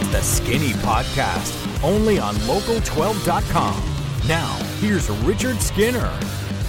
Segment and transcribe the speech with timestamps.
[0.00, 4.28] It's the Skinny Podcast, only on Local12.com.
[4.28, 6.08] Now, here's Richard Skinner.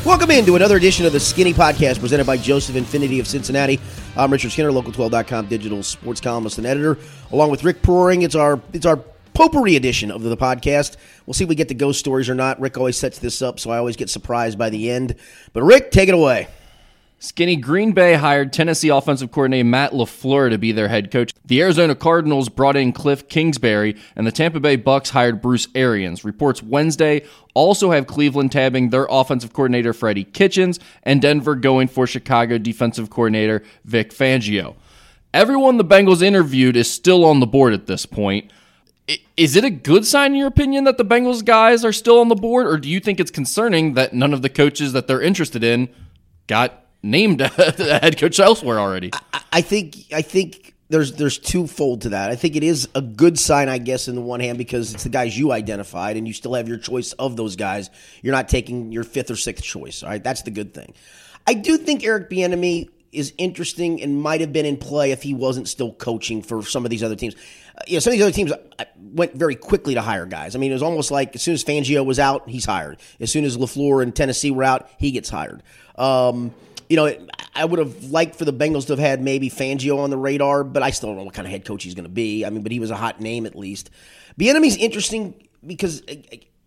[0.03, 3.79] Welcome into another edition of the Skinny Podcast presented by Joseph Infiniti of Cincinnati.
[4.17, 6.97] I'm Richard Skinner, local12.com digital sports columnist and editor,
[7.31, 8.23] along with Rick Broering.
[8.23, 8.97] It's our it's our
[9.35, 10.97] potpourri edition of the podcast.
[11.27, 12.59] We'll see if we get the ghost stories or not.
[12.59, 15.13] Rick always sets this up, so I always get surprised by the end.
[15.53, 16.47] But Rick, take it away.
[17.21, 21.33] Skinny Green Bay hired Tennessee offensive coordinator Matt LaFleur to be their head coach.
[21.43, 26.23] The Arizona Cardinals brought in Cliff Kingsbury, and the Tampa Bay Bucks hired Bruce Arians.
[26.23, 32.07] Reports Wednesday also have Cleveland tabbing their offensive coordinator Freddie Kitchens and Denver going for
[32.07, 34.75] Chicago defensive coordinator Vic Fangio.
[35.33, 38.49] Everyone the Bengals interviewed is still on the board at this point.
[39.35, 42.29] Is it a good sign, in your opinion, that the Bengals guys are still on
[42.29, 45.21] the board, or do you think it's concerning that none of the coaches that they're
[45.21, 45.89] interested in
[46.47, 47.47] got named the
[48.01, 49.11] head coach elsewhere already.
[49.33, 52.29] I, I think I think there's there's twofold to that.
[52.31, 55.03] I think it is a good sign, I guess, in the one hand because it's
[55.03, 57.89] the guys you identified, and you still have your choice of those guys.
[58.21, 60.03] You're not taking your fifth or sixth choice.
[60.03, 60.93] All right, that's the good thing.
[61.47, 65.33] I do think Eric Bieniemy is interesting and might have been in play if he
[65.33, 67.35] wasn't still coaching for some of these other teams.
[67.75, 70.55] Uh, you know, some of these other teams uh, went very quickly to hire guys.
[70.55, 72.99] I mean, it was almost like as soon as Fangio was out, he's hired.
[73.19, 75.63] As soon as LaFleur and Tennessee were out, he gets hired.
[75.95, 76.53] Um,
[76.89, 77.15] you know,
[77.53, 80.63] I would have liked for the Bengals to have had maybe Fangio on the radar,
[80.63, 82.43] but I still don't know what kind of head coach he's going to be.
[82.43, 83.91] I mean, but he was a hot name at least.
[84.39, 86.01] Bieniemy's interesting because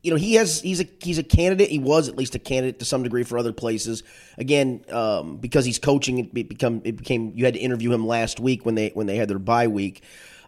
[0.02, 1.70] you know he has he's a he's a candidate.
[1.70, 4.04] He was at least a candidate to some degree for other places.
[4.38, 8.38] Again, um, because he's coaching, it become it became you had to interview him last
[8.38, 10.02] week when they when they had their bye week.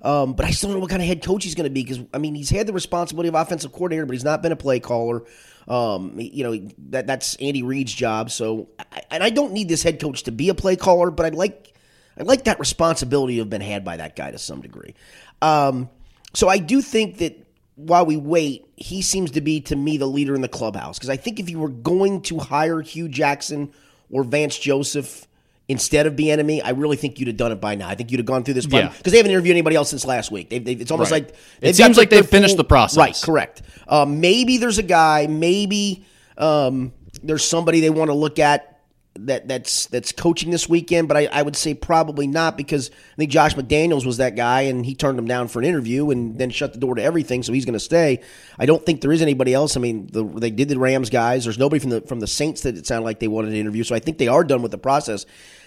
[0.05, 1.83] Um, but I still don't know what kind of head coach he's going to be
[1.83, 4.56] because I mean he's had the responsibility of offensive coordinator, but he's not been a
[4.56, 5.24] play caller.
[5.66, 8.30] Um, you know that that's Andy Reid's job.
[8.30, 8.69] So,
[9.11, 11.72] and I don't need this head coach to be a play caller, but I'd like
[12.19, 14.94] I like that responsibility to have been had by that guy to some degree.
[15.41, 15.88] Um,
[16.34, 17.46] so I do think that
[17.77, 21.11] while we wait, he seems to be to me the leader in the clubhouse because
[21.11, 23.73] I think if you were going to hire Hue Jackson
[24.11, 25.27] or Vance Joseph
[25.69, 27.89] instead of Bieniemy, I really think you'd have done it by now.
[27.89, 29.11] I think you'd have gone through this because yeah.
[29.11, 30.51] they haven't interviewed anybody else since last week.
[30.51, 31.27] They've, they've, it's almost right.
[31.27, 32.98] like it seems like they've finished the process.
[32.98, 33.63] Right, correct.
[33.89, 35.27] Um, maybe there's a guy.
[35.27, 36.05] Maybe
[36.36, 36.92] um,
[37.23, 38.73] there's somebody they want to look at
[39.17, 43.17] that that's that's coaching this weekend, but I, I, would say probably not because I
[43.17, 46.36] think Josh McDaniels was that guy and he turned him down for an interview and
[46.36, 48.20] then shut the door to everything, so he's going to stay.
[48.58, 49.77] I don't think there is anybody else.
[49.77, 51.45] I mean, the, they did the Rams guys.
[51.45, 53.85] There's nobody from the from the Saints that it sounded like they wanted an interview,
[53.85, 55.27] so I think they are done with the process.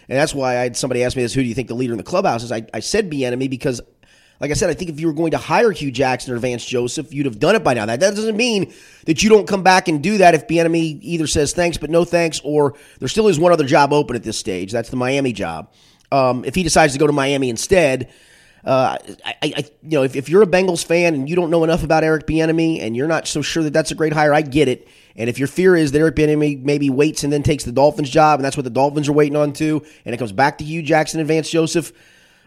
[0.09, 1.93] And that's why I had somebody ask me this: Who do you think the leader
[1.93, 2.51] in the clubhouse is?
[2.51, 3.79] I, I said Bieniemy because
[4.39, 6.65] like I said, I think if you were going to hire Hue Jackson or Vance
[6.65, 7.85] Joseph, you'd have done it by now.
[7.85, 8.73] That, that doesn't mean
[9.05, 12.05] that you don't come back and do that if Bieniemy either says thanks but no
[12.05, 14.71] thanks, or there still is one other job open at this stage.
[14.71, 15.71] That's the Miami job.
[16.11, 18.09] Um, if he decides to go to Miami instead,
[18.63, 21.63] uh, I, I, you know, if, if you're a Bengals fan and you don't know
[21.63, 24.41] enough about Eric Bieniemy and you're not so sure that that's a great hire, I
[24.41, 24.87] get it.
[25.15, 28.09] And if your fear is that Eric Bieniemy maybe waits and then takes the Dolphins
[28.09, 30.63] job, and that's what the Dolphins are waiting on too, and it comes back to
[30.63, 31.91] Hue Jackson and Vance Joseph,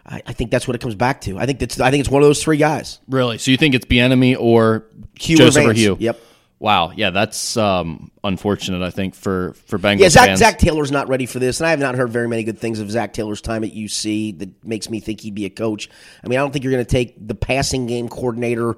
[0.05, 1.37] I, I, think that's what it comes back to.
[1.37, 2.99] I think that's I think it's one of those three guys.
[3.07, 3.37] Really?
[3.37, 4.85] So you think it's Bieniemy or
[5.19, 5.97] Hue Joseph or, or Hue?
[5.99, 6.19] Yep.
[6.61, 8.85] Wow, yeah, that's um, unfortunate.
[8.85, 10.39] I think for for Bengals yeah, Zach, fans.
[10.39, 12.79] Zac Taylor's not ready for this, and I have not heard very many good things
[12.79, 15.89] of Zach Taylor's time at UC that makes me think he'd be a coach.
[16.23, 18.77] I mean, I don't think you're going to take the passing game coordinator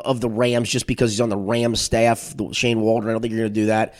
[0.00, 3.10] of the Rams just because he's on the Rams staff, Shane Waldron.
[3.10, 3.94] I don't think you're going to do that.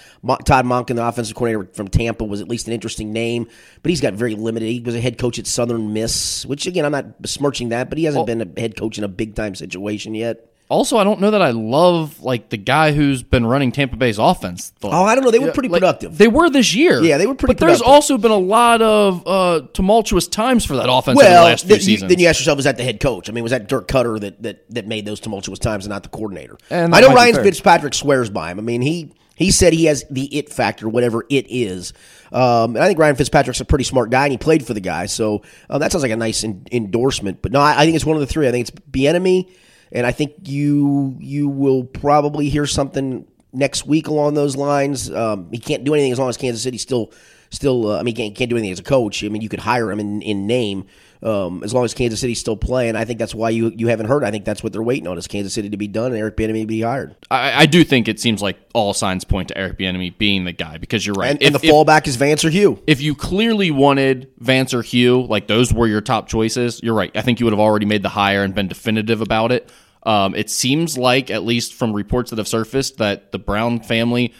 [0.45, 3.49] Todd Monken, the offensive coordinator from Tampa, was at least an interesting name,
[3.83, 4.67] but he's got very limited.
[4.67, 7.99] He was a head coach at Southern Miss, which again, I'm not besmirching that, but
[7.99, 10.52] he hasn't been a head coach in a big time situation yet.
[10.73, 14.19] Also, I don't know that I love like the guy who's been running Tampa Bay's
[14.19, 14.73] offense.
[14.83, 15.31] Oh, I don't know.
[15.31, 16.17] They were pretty like, productive.
[16.17, 17.03] They were this year.
[17.03, 17.53] Yeah, they were pretty.
[17.53, 17.81] But productive.
[17.81, 21.67] there's also been a lot of uh, tumultuous times for that offense well, the last
[21.67, 22.09] few th- seasons.
[22.09, 23.29] Then you ask yourself, is that the head coach?
[23.29, 26.05] I mean, was that Dirk Koetter that that, that made those tumultuous times and not
[26.05, 26.57] the coordinator?
[26.71, 28.59] And I know Ryan Fitzpatrick swears by him.
[28.59, 31.93] I mean, he he said he has the it factor, whatever it is.
[32.33, 34.81] Um, and I think Ryan Fitzpatrick's a pretty smart guy, and he played for the
[34.81, 35.05] guy.
[35.05, 37.43] So um, that sounds like a nice in, endorsement.
[37.43, 38.49] But no, I, I, think it's one of the three.
[38.49, 39.51] I think it's Bieniemy
[39.93, 45.11] and I think you you will probably hear something next week along those lines.
[45.11, 47.13] Um, he can't do anything as long as Kansas City still
[47.51, 47.91] still.
[47.91, 49.23] Uh, I mean, can't, can't do anything as a coach.
[49.23, 50.87] I mean, you could hire him in, in name.
[51.23, 54.07] Um, as long as Kansas City's still playing, I think that's why you you haven't
[54.07, 54.25] heard.
[54.25, 56.37] I think that's what they're waiting on is Kansas City to be done and Eric
[56.37, 57.15] Bieniemy to be hired.
[57.31, 60.53] I, I do think it seems like all signs point to Eric Bieniemy being the
[60.53, 61.31] guy because you're right.
[61.31, 62.83] And, if, and the fallback is Vance or Hue.
[62.89, 67.17] If you clearly wanted Vance or Hue, like those were your top choices, you're right.
[67.17, 69.71] I think you would have already made the hire and been definitive about it.
[70.05, 74.35] Um, it seems like, at least from reports that have surfaced, that the Brown family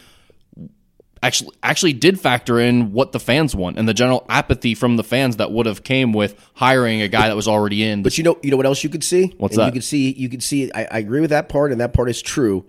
[1.23, 5.03] actually actually did factor in what the fans want and the general apathy from the
[5.03, 8.03] fans that would have came with hiring a guy that was already in.
[8.03, 9.33] But you know, you know what else you could see?
[9.37, 9.65] What's and that?
[9.67, 10.69] You could see, you could see.
[10.73, 12.65] I, I agree with that part, and that part is true.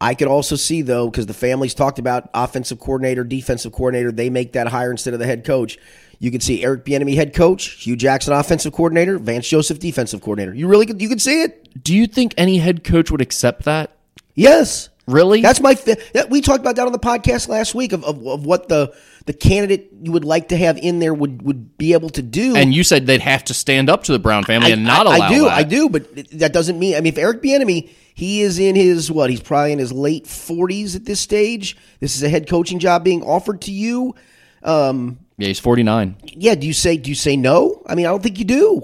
[0.00, 4.10] I could also see though, because the families talked about offensive coordinator, defensive coordinator.
[4.10, 5.78] They make that hire instead of the head coach.
[6.20, 10.54] You could see Eric Bieniemy head coach, Hue Jackson offensive coordinator, Vance Joseph defensive coordinator.
[10.54, 11.82] You really could, you could see it.
[11.82, 13.96] Do you think any head coach would accept that?
[14.34, 15.40] Yes, Really?
[15.40, 15.74] That's my.
[15.74, 18.94] That, we talked about that on the podcast last week of, of, of what the
[19.26, 22.54] the candidate you would like to have in there would would be able to do.
[22.54, 25.06] and you said they'd have to stand up to the Brown family I, and not
[25.06, 25.52] I, allow I do, that.
[25.52, 26.94] I do, but that doesn't mean.
[26.94, 29.30] I mean, if Eric Bieniemy, he is in his what?
[29.30, 31.76] He's probably in his late forties at this stage.
[31.98, 34.14] This is a head coaching job being offered to you.
[34.62, 36.16] Um, Yeah, he's 49.
[36.36, 37.82] yeah, do you say do you say no?
[37.86, 38.82] I mean, I don't think you do.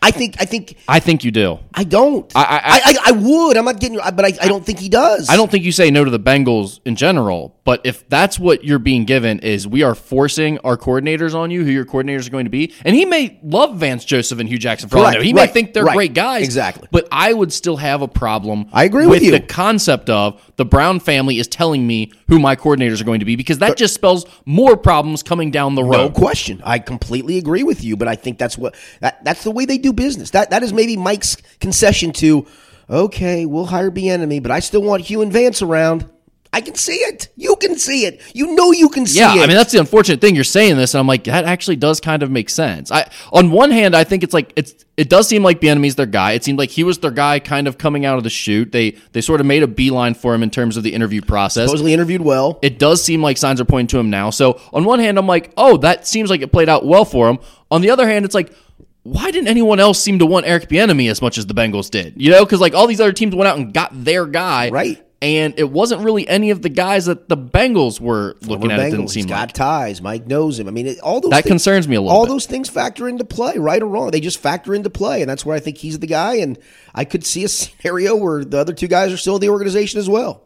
[0.00, 1.58] I think I think I think you do.
[1.74, 2.30] I don't.
[2.36, 3.56] I- I I- I, I, would.
[3.56, 5.28] I'm not getting, but I, I don't think he does.
[5.28, 8.64] I don't think you say no to the Bengals in general, but if that's what
[8.64, 12.30] you're being given is we are forcing our coordinators on you, who your coordinators are
[12.30, 15.12] going to be, and he may love Vance Joseph and Hue Jackson for all I
[15.12, 15.20] know.
[15.20, 16.44] He may think they're right, great guys.
[16.44, 16.88] exactly.
[16.90, 19.32] But I would still have a problem I agree with you.
[19.32, 23.26] the concept of the Brown family is telling me who my coordinators are going to
[23.26, 25.90] be because that just spells more problems coming down the road.
[25.92, 26.62] No question.
[26.64, 29.76] I completely agree with you, but I think that's what that, that's the way they
[29.76, 30.30] do business.
[30.30, 32.46] That that is maybe Mike's concession to
[32.88, 36.08] okay, we'll hire enemy, but I still want Hue and Vance around.
[36.52, 37.28] I can see it.
[37.36, 38.22] You can see it.
[38.34, 39.36] You know you can see Yeah, it.
[39.36, 40.34] Yeah, I mean that's the unfortunate thing.
[40.34, 42.90] You're saying this, and I'm like, that actually does kind of make sense.
[42.90, 46.06] I, on one hand, I think it's like it's it does seem like Bieniemy's their
[46.06, 46.32] guy.
[46.32, 48.72] It seemed like he was their guy, kind of coming out of the chute.
[48.72, 51.66] They they sort of made a beeline for him in terms of the interview process.
[51.66, 52.58] supposedly interviewed well.
[52.62, 54.30] It does seem like signs are pointing to him now.
[54.30, 57.28] So on one hand, I'm like, oh, that seems like it played out well for
[57.28, 57.38] him.
[57.70, 58.52] On the other hand, it's like.
[59.04, 62.20] Why didn't anyone else seem to want Eric Bieniemy as much as the Bengals did?
[62.20, 65.02] You know, because like all these other teams went out and got their guy, Right.
[65.20, 68.78] And it wasn't really any of the guys that the Bengals were looking Former at.
[68.80, 69.52] It didn't He's seem got like.
[69.52, 70.00] ties.
[70.00, 70.68] Mike knows him.
[70.68, 72.28] I mean, it, all those That things- concerns me a little All bit.
[72.30, 74.12] those things factor into play, right or wrong.
[74.12, 76.34] They just factor into play, and that's where I think he's the guy.
[76.36, 76.56] And
[76.94, 79.98] I could see a scenario where the other two guys are still in the organization
[79.98, 80.44] as well.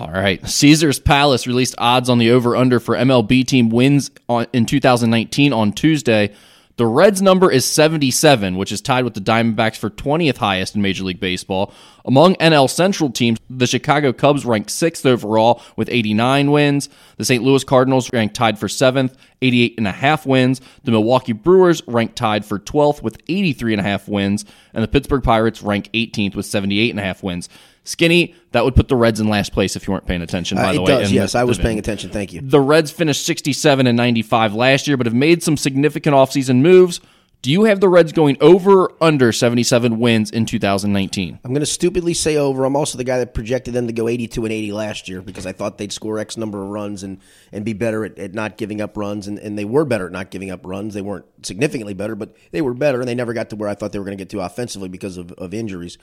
[0.00, 0.44] All right.
[0.48, 5.52] Caesars Palace released odds on the over under for MLB team wins on, in 2019
[5.52, 6.32] on Tuesday.
[6.78, 10.80] The Reds number is 77, which is tied with the Diamondbacks for 20th highest in
[10.80, 11.72] Major League Baseball.
[12.04, 16.88] Among NL Central teams, the Chicago Cubs ranked 6th overall with 89 wins.
[17.16, 17.42] The St.
[17.42, 20.60] Louis Cardinals ranked tied for 7th, 88 and a half wins.
[20.84, 24.88] The Milwaukee Brewers ranked tied for 12th with 83 and a half wins, and the
[24.88, 27.48] Pittsburgh Pirates rank 18th with 78 and a half wins.
[27.88, 30.56] Skinny, that would put the Reds in last place if you weren't paying attention.
[30.56, 31.12] By Uh, the it way, does.
[31.12, 31.68] Yes, the I was division.
[31.68, 32.10] paying attention.
[32.10, 32.40] Thank you.
[32.42, 37.00] The Reds finished 67 and 95 last year, but have made some significant offseason moves.
[37.40, 41.38] Do you have the Reds going over or under 77 wins in 2019?
[41.44, 42.64] I'm going to stupidly say over.
[42.64, 45.46] I'm also the guy that projected them to go 82 and 80 last year because
[45.46, 47.20] I thought they'd score X number of runs and,
[47.52, 49.28] and be better at, at not giving up runs.
[49.28, 50.94] And, and they were better at not giving up runs.
[50.94, 52.98] They weren't significantly better, but they were better.
[52.98, 54.88] And they never got to where I thought they were going to get to offensively
[54.88, 55.96] because of, of injuries.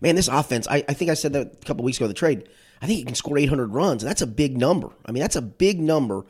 [0.00, 2.48] Man, this offense, I, I think I said that a couple weeks ago the trade.
[2.80, 4.02] I think you can score 800 runs.
[4.02, 4.88] And that's a big number.
[5.04, 6.24] I mean, that's a big number.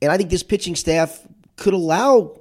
[0.00, 2.37] And I think this pitching staff could allow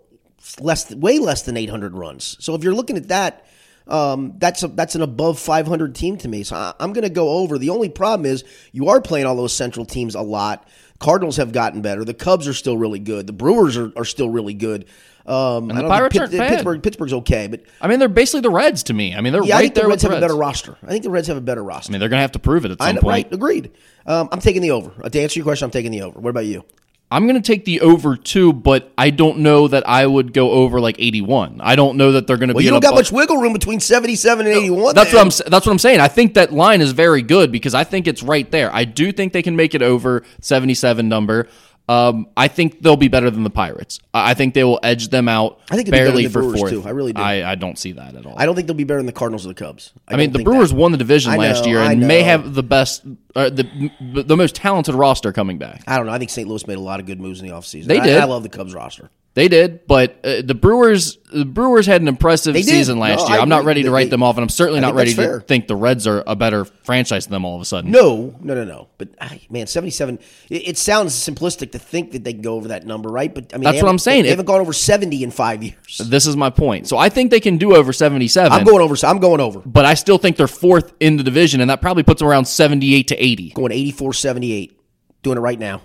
[0.59, 2.37] less, way less than 800 runs.
[2.39, 3.45] So if you're looking at that,
[3.87, 6.43] um, that's a, that's an above 500 team to me.
[6.43, 7.57] So I, I'm going to go over.
[7.57, 10.67] The only problem is you are playing all those central teams a lot.
[10.99, 12.03] Cardinals have gotten better.
[12.03, 13.27] The Cubs are still really good.
[13.27, 14.85] The Brewers are, are still really good.
[15.25, 16.49] Um, And the Pirates think bad.
[16.49, 19.13] Pittsburgh, Pittsburgh's okay, but I mean, they're basically the Reds to me.
[19.13, 20.39] I mean, they're yeah, I right think there the Reds with have the a better
[20.39, 20.77] roster.
[20.83, 21.91] I think the Reds have a better roster.
[21.91, 23.25] I mean, they're going to have to prove it at I some know, point.
[23.25, 23.33] right?
[23.33, 23.71] Agreed.
[24.05, 24.91] Um, I'm taking the over.
[25.03, 26.17] Uh, to answer your question, I'm taking the over.
[26.19, 26.63] What about you?
[27.09, 30.51] I'm going to take the over two, but I don't know that I would go
[30.51, 31.61] over like 81.
[31.63, 32.65] I don't know that they're going to Well, be.
[32.65, 34.93] you don't got bu- much wiggle room between 77 and 81.
[34.93, 35.25] That's man.
[35.27, 35.49] what I'm.
[35.51, 36.01] That's what I'm saying.
[36.01, 38.73] I think that line is very good because I think it's right there.
[38.75, 41.47] I do think they can make it over 77 number.
[41.89, 43.99] Um, I think they'll be better than the Pirates.
[44.13, 45.61] I I think they will edge them out.
[45.71, 46.71] I think they'll be better than the for Brewers, fourth.
[46.71, 46.83] too.
[46.85, 47.21] I really do.
[47.21, 48.35] I, I don't see that at all.
[48.37, 49.93] I don't think they'll be better than the Cardinals or the Cubs.
[50.07, 50.75] I mean, the Brewers that.
[50.75, 53.03] won the division I last year and may have the best,
[53.35, 55.83] uh, the the most talented roster coming back.
[55.87, 56.11] I don't know.
[56.11, 56.47] I think St.
[56.47, 57.85] Louis made a lot of good moves in the offseason.
[57.85, 58.17] They I- did.
[58.17, 59.09] I, love the Cubs roster.
[59.37, 63.37] They did, but uh, the Brewers the Brewers had an impressive season last No, year.
[63.37, 65.15] I I'm not ready to write they- them off, and I'm certainly not ready to
[65.15, 65.41] fair.
[65.41, 67.91] think the Reds are a better franchise than them all of a sudden.
[67.91, 68.87] No, no, no, no.
[68.97, 69.09] But
[69.51, 70.17] man, 77.
[70.49, 73.31] It, it sounds simplistic to think that they can go over that number, right?
[73.31, 74.23] But I mean, That's what I'm saying.
[74.23, 76.01] They haven't gone over 70 in five years.
[76.03, 76.87] This is my point.
[76.87, 78.51] So I think they can do over 77.
[78.51, 78.95] I'm going over.
[79.05, 79.59] I'm going over.
[79.63, 82.45] but I still think they're fourth in the division, and that probably puts them around
[82.45, 83.51] 78 to 80.
[83.51, 84.79] Going 84 78.
[85.21, 85.83] Doing it right now.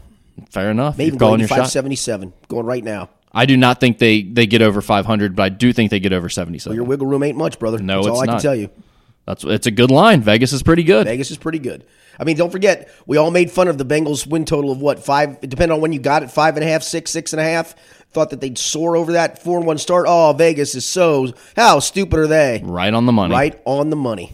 [0.48, 0.96] Fair enough.
[0.96, 2.32] Maybe calling 85 77.
[2.48, 3.10] Going right now.
[3.34, 6.12] I do not think they, they get over 500, but I do think they get
[6.12, 6.74] over 77.
[6.74, 7.78] Your wiggle room ain't much, brother.
[7.78, 8.32] No, That's it's all I not.
[8.34, 8.70] can tell you.
[9.26, 10.20] That's it's a good line.
[10.20, 11.06] Vegas is pretty good.
[11.06, 11.84] Vegas is pretty good.
[12.18, 15.02] I mean, don't forget, we all made fun of the Bengals win total of what
[15.02, 17.44] five, depending on when you got it, five and a half, six, six and a
[17.44, 17.74] half.
[18.10, 20.04] Thought that they'd soar over that four and one start.
[20.08, 22.60] Oh, Vegas is so how stupid are they?
[22.62, 23.32] Right on the money.
[23.32, 24.32] Right on the money.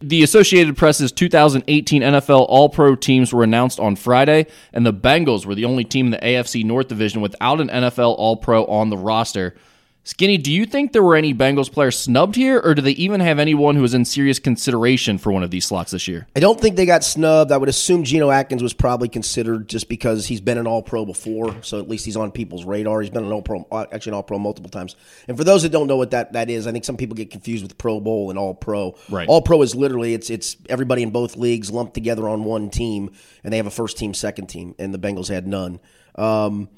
[0.00, 5.44] The Associated Press's 2018 NFL All Pro teams were announced on Friday, and the Bengals
[5.44, 8.90] were the only team in the AFC North Division without an NFL All Pro on
[8.90, 9.56] the roster.
[10.08, 13.20] Skinny, do you think there were any Bengals players snubbed here, or do they even
[13.20, 16.26] have anyone who was in serious consideration for one of these slots this year?
[16.34, 17.52] I don't think they got snubbed.
[17.52, 21.04] I would assume Geno Atkins was probably considered just because he's been an All Pro
[21.04, 23.02] before, so at least he's on people's radar.
[23.02, 24.96] He's been an All Pro, uh, actually an All Pro multiple times.
[25.28, 27.30] And for those that don't know what that, that is, I think some people get
[27.30, 28.96] confused with Pro Bowl and All Pro.
[29.10, 29.28] Right.
[29.28, 33.10] All Pro is literally it's it's everybody in both leagues lumped together on one team,
[33.44, 35.80] and they have a first team, second team, and the Bengals had none.
[36.14, 36.70] Um,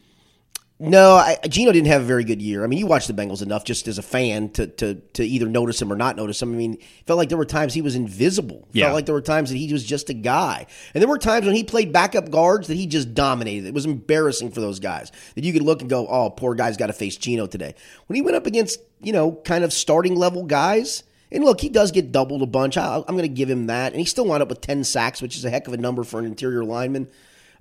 [0.83, 2.65] no, I, Geno didn't have a very good year.
[2.65, 5.47] I mean, you watch the Bengals enough just as a fan to to to either
[5.47, 6.55] notice him or not notice him.
[6.55, 8.67] I mean, felt like there were times he was invisible.
[8.73, 8.87] Yeah.
[8.87, 11.45] Felt like there were times that he was just a guy, and there were times
[11.45, 13.67] when he played backup guards that he just dominated.
[13.67, 16.79] It was embarrassing for those guys that you could look and go, "Oh, poor guy's
[16.79, 17.75] got to face Geno today."
[18.07, 21.03] When he went up against you know kind of starting level guys.
[21.33, 22.77] And look, he does get doubled a bunch.
[22.77, 23.93] I, I'm going to give him that.
[23.93, 26.03] And he still wound up with 10 sacks, which is a heck of a number
[26.03, 27.07] for an interior lineman.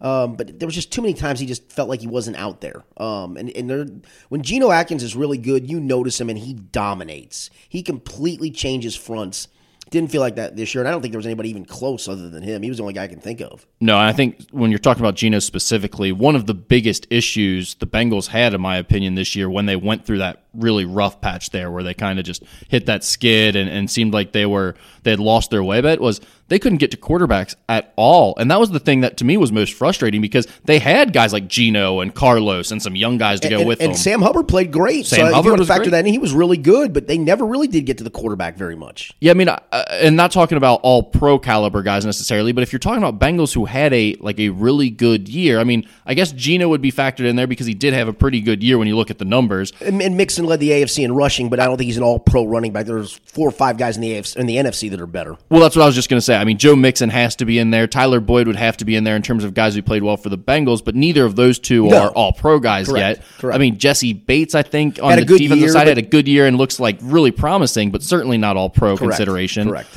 [0.01, 2.61] Um, but there was just too many times he just felt like he wasn't out
[2.61, 2.83] there.
[2.97, 3.85] Um, and and there,
[4.29, 7.49] when Geno Atkins is really good, you notice him and he dominates.
[7.67, 9.47] He completely changes fronts.
[9.89, 12.07] Didn't feel like that this year, and I don't think there was anybody even close
[12.07, 12.61] other than him.
[12.61, 13.65] He was the only guy I can think of.
[13.81, 17.87] No, I think when you're talking about Geno specifically, one of the biggest issues the
[17.87, 21.51] Bengals had, in my opinion, this year when they went through that really rough patch
[21.51, 24.75] there where they kind of just hit that skid and, and seemed like they were
[25.03, 28.33] they had lost their way a bit was they couldn't get to quarterbacks at all.
[28.37, 31.31] And that was the thing that to me was most frustrating because they had guys
[31.31, 33.97] like Geno and Carlos and some young guys to go and, with and them.
[33.97, 35.05] Sam Hubbard played great.
[35.05, 36.91] Sam so if Hubbard you want to was factor that in, he was really good,
[36.91, 39.13] but they never really did get to the quarterback very much.
[39.21, 42.79] Yeah, I mean, and not talking about all pro caliber guys necessarily, but if you're
[42.79, 46.31] talking about Bengals who had a like a really good year, I mean, I guess
[46.31, 48.87] Geno would be factored in there because he did have a pretty good year when
[48.87, 49.71] you look at the numbers.
[49.81, 52.71] And, and Led the AFC in rushing, but I don't think he's an all-pro running
[52.71, 52.85] back.
[52.85, 55.37] There's four or five guys in the AFC in the NFC that are better.
[55.49, 56.35] Well, that's what I was just going to say.
[56.35, 57.87] I mean, Joe Mixon has to be in there.
[57.87, 60.17] Tyler Boyd would have to be in there in terms of guys who played well
[60.17, 61.97] for the Bengals, but neither of those two No.
[62.03, 63.19] are all pro guys Correct.
[63.19, 63.25] yet.
[63.39, 63.55] Correct.
[63.55, 66.45] I mean, Jessie Bates, I think, on the defensive year, side had a good year
[66.47, 69.67] and looks like really promising, but certainly not all pro consideration.
[69.69, 69.89] Correct.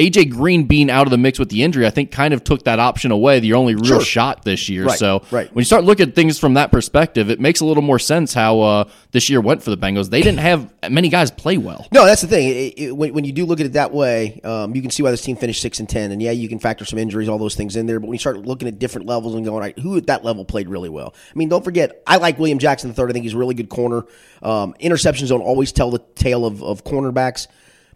[0.00, 2.64] AJ Green being out of the mix with the injury, I think kind of took
[2.64, 4.00] that option away, the only real Sure.
[4.00, 4.86] shot this year.
[4.86, 5.52] Right, So right.
[5.54, 8.32] when you start looking at things from that perspective, it makes a little more sense
[8.32, 10.08] how uh, this year went for the Bengals.
[10.08, 11.86] They didn't have many guys play well.
[11.92, 12.48] No, that's the thing.
[12.48, 15.02] It- it- when, when you do look at it that way, um, you can see
[15.02, 16.12] why this team finished six and ten.
[16.12, 18.00] And yeah, you can factor some injuries, all those things in there.
[18.00, 20.44] But when you start looking at different levels and going, right, who at that level
[20.46, 21.14] played really well?
[21.30, 23.10] I mean, don't forget, I like William Jackson the third.
[23.10, 24.04] I think he's a really good corner.
[24.42, 27.46] Um, interceptions don't always tell the tale of, of cornerbacks,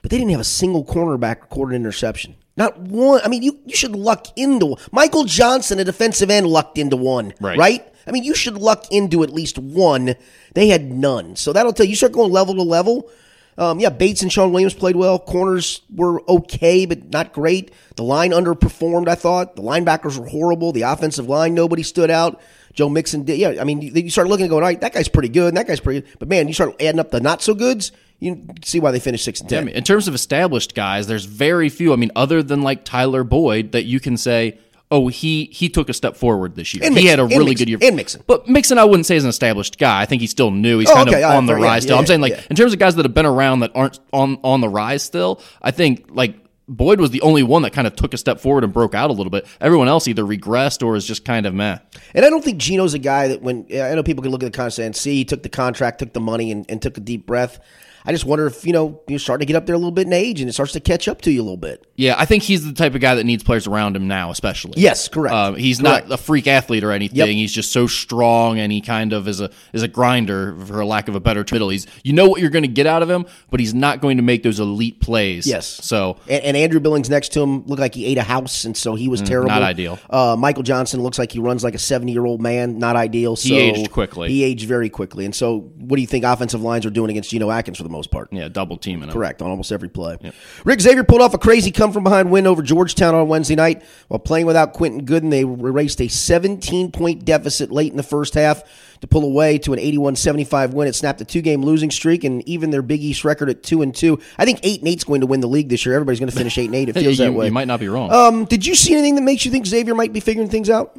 [0.05, 2.35] but they didn't have a single cornerback record an interception.
[2.59, 3.23] Not one.
[3.25, 7.33] I mean, you, you should luck into Michael Johnson, a defensive end, lucked into one.
[7.41, 7.57] Right.
[7.57, 7.95] Right.
[8.07, 10.15] I mean, you should luck into at least one.
[10.53, 11.37] They had none.
[11.37, 11.91] So that'll tell you.
[11.91, 13.11] You start going level to level.
[13.57, 15.19] Um, yeah, Bates and Shawn Williams played well.
[15.19, 17.73] Corners were okay, but not great.
[17.97, 19.57] The line underperformed, I thought.
[19.57, 20.73] The linebackers were horrible.
[20.73, 22.43] The offensive line, nobody stood out.
[22.75, 23.39] Joe Mixon did.
[23.39, 25.49] Yeah, I mean, you, you start looking and going, all right, that guy's pretty good,
[25.49, 26.19] and that guy's pretty good.
[26.19, 27.91] But man, you start adding up the not so goods,
[28.21, 29.59] you see why they finished 6 and 10.
[29.63, 31.93] I mean, in terms of established guys, there's very few.
[31.93, 34.59] I mean, other than like Tyler Boyd, that you can say,
[34.91, 36.85] oh, he he took a step forward this year.
[36.85, 37.79] And he had a really Mixon, good year.
[37.83, 38.23] and Mixon.
[38.27, 40.01] but Mixon, I wouldn't say is an established guy.
[40.01, 40.79] I think he's still new.
[40.79, 41.97] He's Oh, kind okay, of on the oh, yeah, rise still.
[41.97, 42.43] yeah, I'm saying like yeah.
[42.49, 45.41] in terms of guys that have been around that aren't on on the rise still.
[45.61, 46.37] I think like.
[46.67, 49.11] Boyd was the only one that kind of took a step forward and broke out
[49.11, 49.47] a little bit.
[49.61, 51.77] Everyone else either regressed or is just kind of meh.
[52.15, 54.51] And I don't think Geno's a guy that when I know people can look at
[54.51, 57.03] the contract and see he took the contract, took the money, and, and took a
[57.03, 57.59] deep breath.
[58.07, 60.07] I just wonder if you know you're starting to get up there a little bit
[60.07, 61.87] in age, and it starts to catch up to you a little bit.
[61.97, 64.75] Yeah, I think he's the type of guy that needs players around him now, especially.
[64.77, 65.35] Yes, correct.
[65.35, 66.09] Um, he's Correct.
[66.09, 67.17] not a freak athlete or anything.
[67.17, 67.29] Yep.
[67.29, 71.09] He's just so strong, and he kind of is a is a grinder, for lack
[71.09, 71.63] of a better term.
[71.71, 74.19] He's you know what you're going to get out of him, but he's not going
[74.19, 75.47] to make those elite plays.
[75.47, 75.67] Yes.
[75.67, 78.77] So And, and Andrew Billings next to him looked like he ate a house, and
[78.77, 79.51] so he was terrible.
[79.51, 79.99] Mm, not ideal.
[80.11, 82.79] Uh, Michael Johnson looks like he runs like a 70 year old man.
[82.79, 83.37] Not ideal.
[83.37, 84.29] So aged quickly.
[84.29, 85.25] He aged very quickly.
[85.25, 87.94] And so, what do you think offensive lines are doing against Geno Atkins for the
[87.95, 88.29] most part?
[88.33, 89.11] yeah, double teaming.
[89.11, 90.19] Correct on almost every play.
[90.65, 93.83] Rick Xavier pulled off a crazy come from behind win over Georgetown on Wednesday night
[94.09, 95.31] while playing without Quentin Goodin.
[95.31, 98.63] They erased a 17 point deficit late in the first half
[99.01, 100.89] to pull away to an 81-75 win.
[100.89, 103.83] It snapped a two game losing streak and even their Big East record at two
[103.83, 104.19] and two.
[104.39, 105.95] I think eight and eight's going to win the league this year.
[105.95, 106.89] Everybody's going to finish eight and eight.
[106.89, 107.47] It feels you, that way.
[107.47, 108.11] you might not be wrong.
[108.13, 110.97] um, did you see anything that makes you think Xavier might be figuring things out?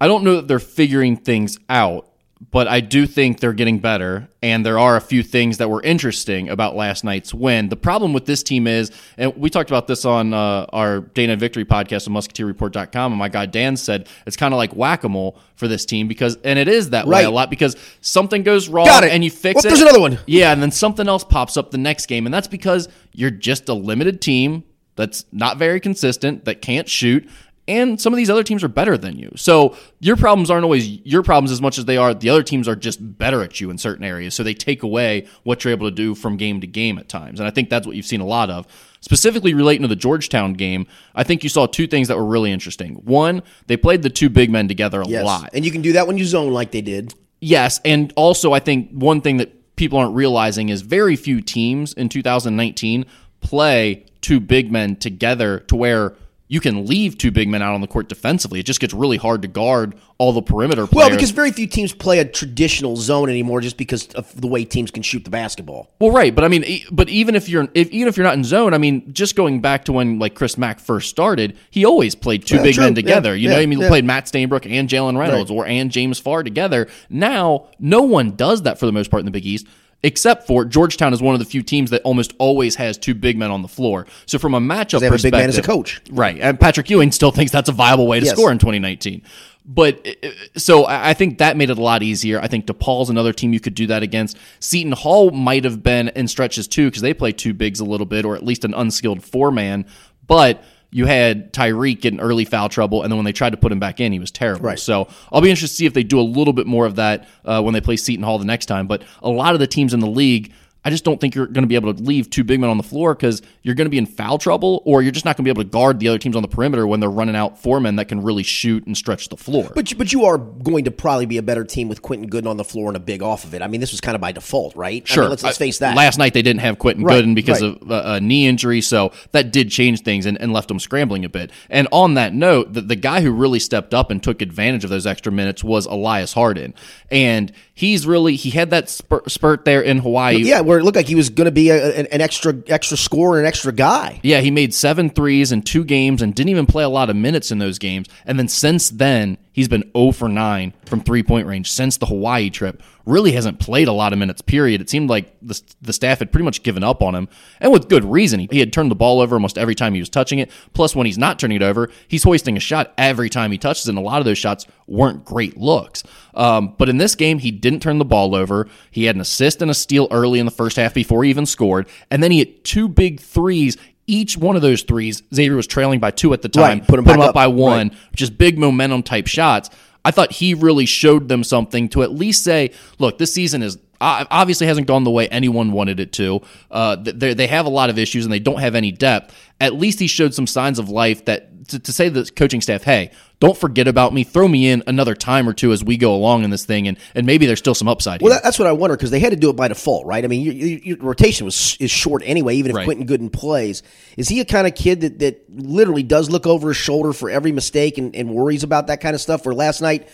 [0.00, 2.08] I don't know that they're figuring things out.
[2.50, 5.82] But I do think they're getting better, and there are a few things that were
[5.82, 7.70] interesting about last night's win.
[7.70, 11.36] The problem with this team is, and we talked about this on uh, our Dana
[11.36, 15.08] Victory podcast on MusketeerReport.com, and my guy Dan said it's kind of like whack a
[15.08, 18.68] mole for this team because, and it is that way a lot because something goes
[18.68, 19.68] wrong and you fix Well, it.
[19.68, 20.18] there's another one.
[20.26, 23.68] Yeah, and then something else pops up the next game, and that's because you're just
[23.70, 24.64] a limited team
[24.94, 27.28] that's not very consistent, that can't shoot,
[27.68, 29.32] and some of these other teams are better than you.
[29.36, 32.68] So your problems aren't always your problems as much as they are the other teams
[32.68, 34.34] are just better at you in certain areas.
[34.34, 37.40] So they take away what you're able to do from game to game at times.
[37.40, 38.66] And I think that's what you've seen a lot of.
[39.00, 42.50] Specifically relating to the Georgetown game, I think you saw two things that were really
[42.52, 42.94] interesting.
[43.04, 45.24] One, they played the two big men together a Yes.
[45.24, 45.50] lot.
[45.52, 47.14] And you can do that when you zone like they did.
[47.40, 51.92] Yes, and also I think one thing that people aren't realizing is very few teams
[51.92, 53.04] in 2019
[53.40, 56.14] play two big men together to where
[56.48, 58.60] you can leave two big men out on the court defensively.
[58.60, 61.08] It just gets really hard to guard all the perimeter players.
[61.08, 64.64] Well, because very few teams play a traditional zone anymore just because of the way
[64.64, 65.90] teams can shoot the basketball.
[65.98, 68.44] Well, right, but I mean, but even if you're if, even if you're not in
[68.44, 72.14] zone, I mean, just going back to when like Chris Mack first started, he always
[72.14, 72.84] played two Yeah, big true.
[72.84, 73.34] men together.
[73.34, 75.90] Yeah, you know, yeah, I mean, he played Matt Stainbrook and Jalen Reynolds or and
[75.90, 76.86] James Farr together.
[77.10, 79.66] Now, no one does that for the most part in the Big East.
[80.02, 83.36] Except for Georgetown is one of the few teams that almost always has two big
[83.36, 84.06] men on the floor.
[84.26, 86.00] So from a matchup They have a big perspective, man as a coach.
[86.10, 86.38] right?
[86.38, 88.34] And Patrick Ewing still thinks that's a viable way to Yes.
[88.34, 89.22] score in 2019.
[89.64, 92.40] But uh, so I think that made it a lot easier.
[92.40, 94.36] I think DePaul's another team you could do that against.
[94.60, 98.06] Seton Hall might have been in stretches too because they play two bigs a little
[98.06, 99.86] bit, or at least an unskilled four man.
[100.28, 100.62] But
[100.96, 103.78] you had Tyrique in early foul trouble, and then when they tried to put him
[103.78, 104.64] back in, he was terrible.
[104.64, 104.78] Right.
[104.78, 107.28] So I'll be interested to see if they do a little bit more of that
[107.44, 108.86] uh, when they play Seton Hall the next time.
[108.86, 110.54] But a lot of the teams in the league.
[110.86, 112.76] I just don't think you're going to be able to leave two big men on
[112.76, 115.42] the floor because you're going to be in foul trouble, or you're just not going
[115.44, 117.60] to be able to guard the other teams on the perimeter when they're running out
[117.60, 119.70] four men that can really shoot and stretch the floor.
[119.74, 122.46] But you- but you are going to probably be a better team with Quentin Goodin
[122.46, 123.62] on the floor and a big off of it.
[123.62, 125.02] I mean, this was kind of by default, right?
[125.04, 125.24] I Sure.
[125.24, 125.96] mean, let's, let's face that.
[125.96, 127.76] Last night they didn't have Quentin Right, Goodin because right.
[127.82, 131.24] of a, a knee injury, so that did change things and, and left them scrambling
[131.24, 131.50] a bit.
[131.68, 134.90] And on that note, the, the guy who really stepped up and took advantage of
[134.90, 136.74] those extra minutes was Elias Harden,
[137.10, 140.36] and he's really he had that spurt, spurt there in Hawaii.
[140.42, 142.96] yeah, where it looked like he was going to be a, an, an extra extra
[142.96, 144.20] scorer, an extra guy.
[144.22, 147.16] Yeah, he made seven threes in two games and didn't even play a lot of
[147.16, 148.08] minutes in those games.
[148.24, 152.06] And then since then, he's been 0 for 9 from three point range since the
[152.06, 152.82] Hawaii trip.
[153.04, 154.80] Really hasn't played a lot of minutes, period.
[154.80, 157.28] It seemed like the, the staff had pretty much given up on him,
[157.60, 158.40] and with good reason.
[158.40, 160.50] He, he had turned the ball over almost every time he was touching it.
[160.74, 163.88] Plus, when he's not turning it over, he's hoisting a shot every time he touches
[163.88, 166.04] and a lot of those shots weren't great looks.
[166.34, 168.68] Um, but in this game, he didn't turn the ball over.
[168.90, 171.46] He had an assist and a steal early in the first half before he even
[171.46, 175.66] scored, and then he hit two big threes each one of those threes, Xavier was
[175.66, 176.78] trailing by two at the time.
[176.78, 177.34] Right, put 'em back up, up.
[177.34, 179.70] by one, just big momentum type shots.
[180.04, 183.78] I thought he really showed them something to at least say, look, this season is
[184.00, 186.42] obviously hasn't gone the way anyone wanted it to.
[186.70, 189.34] Uh, they they have a lot of issues and they don't have any depth.
[189.60, 192.84] At least he showed some signs of life that to, to say the coaching staff,
[192.84, 194.24] hey, don't forget about me.
[194.24, 196.96] Throw me in another time or two as we go along in this thing, and
[197.14, 198.22] and maybe there's still some upside.
[198.22, 198.40] Well, here.
[198.42, 200.24] that's what I wonder because they had to do it by default, right?
[200.24, 202.56] I mean, your, your, rotation was is short anyway.
[202.56, 202.84] Even if Right.
[202.84, 203.82] Quentin Goodin plays,
[204.16, 207.30] is he a kind of kid that, that literally does look over his shoulder for
[207.30, 209.46] every mistake and, and worries about that kind of stuff?
[209.46, 210.08] Where last night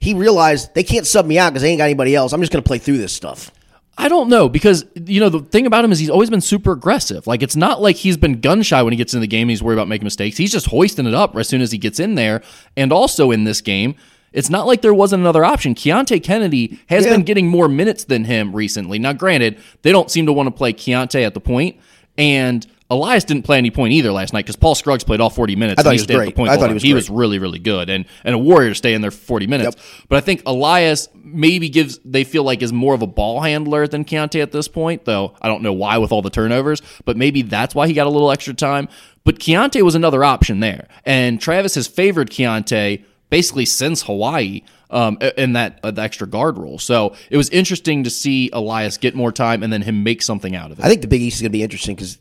[0.00, 2.32] he realized they can't sub me out because they ain't got anybody else.
[2.32, 3.50] I'm just going to play through this stuff.
[3.98, 6.72] I don't know because you know the thing about him is he's always been super
[6.72, 7.26] aggressive.
[7.26, 9.42] Like it's not like he's been gun shy when he gets in the game.
[9.42, 10.36] and He's worried about making mistakes.
[10.36, 12.42] He's just hoisting it up as soon as he gets in there.
[12.76, 13.94] And also in this game,
[14.32, 15.74] it's not like there wasn't another option.
[15.74, 17.12] Keonte Kennedy has Yeah.
[17.12, 18.98] been getting more minutes than him recently.
[18.98, 21.76] Now, granted, they don't seem to want to play Keontae at the point,
[22.18, 25.56] and Elias didn't play any point either last night because Paul Scruggs played all 40
[25.56, 25.80] minutes.
[25.80, 26.38] I thought he was great.
[26.38, 26.94] I thought he was he great.
[26.94, 29.76] was really, really good, and and a warrior to stay in there for 40 minutes.
[30.08, 33.88] But I think Elias maybe gives they feel like is more of a ball handler
[33.88, 37.16] than Keonte at this point, though I don't know why with all the turnovers, but
[37.16, 38.88] maybe that's why he got a little extra time.
[39.24, 45.18] But Keonte was another option there, and Travis has favored Keonte basically since Hawaii um,
[45.36, 46.78] in that uh, the extra guard role.
[46.78, 50.54] So it was interesting to see Elias get more time and then him make something
[50.54, 50.84] out of it.
[50.84, 52.18] I think the Big East is going to be interesting because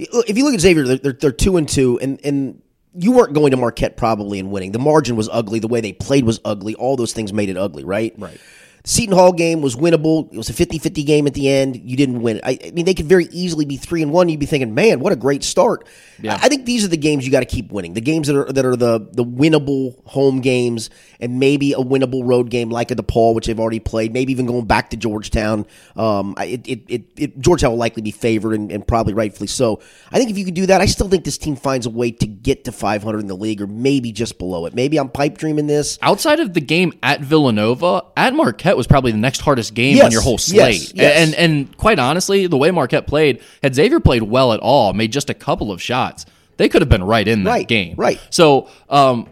[0.00, 2.62] if you look at Xavier, they're, they're, two and two, and and
[2.94, 4.72] you weren't going to Marquette probably and winning.
[4.72, 5.58] The margin was ugly.
[5.58, 6.74] The way they played was ugly.
[6.74, 8.14] All those things made it ugly, right?
[8.18, 8.40] Right.
[8.90, 10.28] Seton Hall game was winnable.
[10.32, 11.76] It was a 50-50 game at the end.
[11.76, 12.40] You didn't win.
[12.42, 14.28] I, I mean, they could very easily be three and one.
[14.28, 15.86] You'd be thinking, man, what a great start.
[16.20, 16.36] Yeah.
[16.42, 17.94] I think these are the games you got to keep winning.
[17.94, 22.26] The games that are that are the the winnable home games, and maybe a winnable
[22.26, 24.12] road game like a DePaul, which they've already played.
[24.12, 25.66] Maybe even going back to Georgetown.
[25.94, 29.80] Um, it, it, it, it Georgetown will likely be favored, and, and probably rightfully so.
[30.10, 32.10] I think if you can do that, I still think this team finds a way
[32.10, 34.74] to get to 500 in the league, or maybe just below it.
[34.74, 35.96] Maybe I'm pipe dreaming this.
[36.02, 40.06] outside of the game at Villanova, at Marquette was probably the next hardest game Yes,
[40.06, 40.92] on your whole yes, slate.
[40.94, 41.16] yes.
[41.28, 45.12] And and quite honestly, the way Marquette played, had Xavier played well at all, made
[45.12, 46.24] just a couple of shots,
[46.56, 47.94] they could have been right in that Right, game.
[47.96, 48.18] right.
[48.30, 49.28] So um,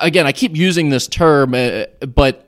[0.00, 2.47] again, I keep using this term, uh, but.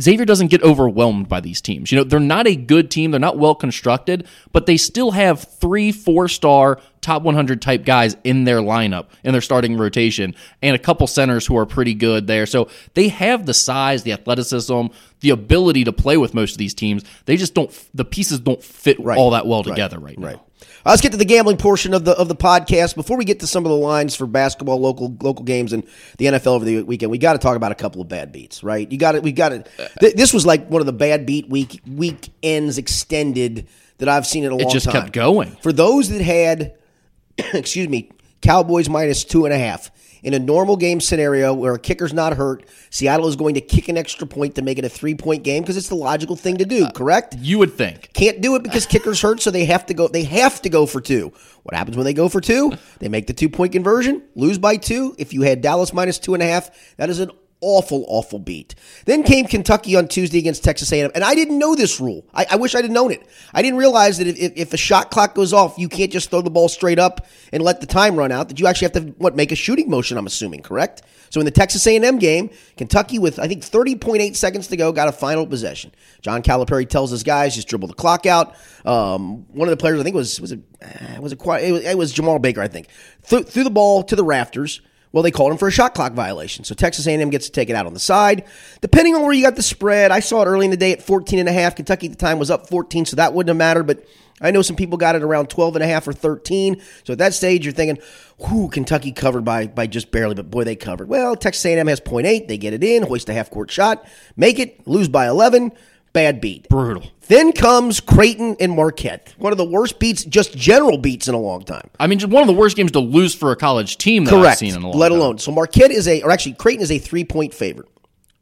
[0.00, 1.90] Xavier doesn't get overwhelmed by these teams.
[1.90, 3.10] You know, they're not a good team.
[3.10, 8.16] They're not well constructed, but they still have three four star top 100 type guys
[8.24, 12.26] in their lineup, in their starting rotation, and a couple centers who are pretty good
[12.26, 12.46] there.
[12.46, 14.86] So they have the size, the athleticism,
[15.20, 17.04] the ability to play with most of these teams.
[17.24, 19.18] They just don't, the pieces don't fit right.
[19.18, 20.26] all that well together right, now.
[20.26, 20.40] Right.
[20.60, 22.94] Uh, Let's get to the gambling portion of the of the podcast.
[22.94, 25.84] Before we get to some of the lines for basketball, local local games, and
[26.18, 28.62] the NFL over the weekend, we got to talk about a couple of bad beats,
[28.62, 28.90] right?
[28.90, 29.22] You got it.
[29.22, 29.68] We got it.
[30.00, 34.44] Th- this was like one of the bad beat week weekends extended that I've seen
[34.44, 34.68] in a long time.
[34.68, 35.56] It just kept going.
[35.62, 36.74] For those that had,
[37.38, 39.90] excuse me, Cowboys minus two and a half.
[40.22, 43.88] In a normal game scenario where a kicker's not hurt, Seattle is going to kick
[43.88, 46.56] an extra point to make it a three point game because it's the logical thing
[46.58, 47.36] to do, uh, correct?
[47.38, 48.12] You would think.
[48.12, 50.08] Can't do it because kickers hurt, so they have to go.
[50.08, 51.32] They have to go for two.
[51.62, 52.72] What happens when they go for two?
[52.98, 55.14] They make the two point conversion, lose by two.
[55.18, 57.30] If you had Dallas minus two and a half, that is an
[57.66, 58.76] awful, awful beat.
[59.06, 62.24] Then came Kentucky on Tuesday against Texas A&M, and I didn't know this rule.
[62.32, 63.26] I, I wish I'd have known it.
[63.52, 66.42] I didn't realize that if, if, a shot clock goes off, you can't just throw
[66.42, 68.48] the ball straight up and let the time run out.
[68.48, 70.16] That you actually have to what make a shooting motion.
[70.16, 71.02] I'm assuming, correct?
[71.30, 75.08] So in the Texas A&M game, Kentucky with I think 30.8 seconds to go got
[75.08, 75.90] a final possession.
[76.22, 78.54] John Calipari tells his guys just dribble the clock out.
[78.84, 81.72] Um, one of the players I think was was it uh, was it, quite, it
[81.72, 82.88] was, it was Jemarl Baker I think
[83.22, 84.80] threw, threw the ball to the rafters.
[85.16, 86.64] Well, they called him for a shot clock violation.
[86.64, 88.44] So Texas A&M gets to take it out on the side.
[88.82, 91.00] Depending on where you got the spread, I saw it early in the day at
[91.00, 91.74] 14 and a half.
[91.74, 94.04] Kentucky at the time was up 14, so that wouldn't have mattered, but
[94.42, 96.82] I know some people got it around 12 and a half or 13.
[97.04, 97.98] So at that stage, you're thinking,
[98.40, 101.08] whew, Kentucky covered by by just barely, but boy, they covered.
[101.08, 102.46] Well, Texas A&M has 0.8.
[102.46, 105.72] They get it in, hoist a half-court shot, make it, lose by 11.
[106.16, 106.66] Bad beat.
[106.70, 107.10] Brutal.
[107.28, 109.34] Then comes Creighton and Marquette.
[109.36, 111.90] One of the worst beats, just general beats in a long time.
[112.00, 114.32] I mean, just one of the worst games to lose for a college team that
[114.32, 115.18] I've seen in a long Let time.
[115.18, 115.36] alone.
[115.36, 117.90] So Marquette is a, or actually Creighton is a three point favorite.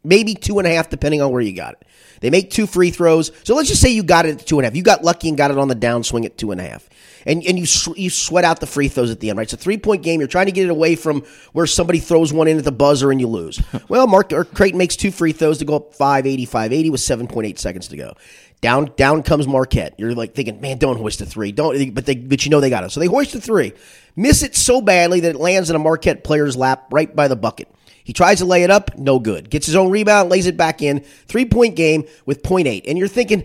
[0.05, 1.85] Maybe two and a half, depending on where you got it.
[2.25, 3.33] They make two free throws.
[3.45, 4.75] So let's just say you got it at two and a half.
[4.75, 6.89] You got lucky and got it on the downswing at two and a half.
[7.27, 9.43] And, and you you sweat out the free throws at the end, right?
[9.43, 10.21] It's a three point game.
[10.21, 11.21] You're trying to get it away from
[11.53, 13.63] where somebody throws one in at the buzzer and you lose.
[13.89, 17.59] well, Mark or Creighton makes two free throws to go up 580, 580 with 7.8
[17.59, 18.15] seconds to go.
[18.63, 19.93] Down down comes Marquette.
[19.99, 21.53] You're like thinking, man, don't hoist a three.
[21.53, 22.91] Don't but they but you know they got it.
[22.91, 23.75] So they hoist a three.
[24.17, 27.37] Miss it so badly that it lands in a Marquette player's lap right by the
[27.37, 27.69] bucket.
[28.05, 29.51] He tries to lay it up, no good.
[29.51, 31.01] Gets his own rebound, lays it back in.
[31.27, 32.85] Three point game with point eight.
[32.87, 33.45] And you're thinking,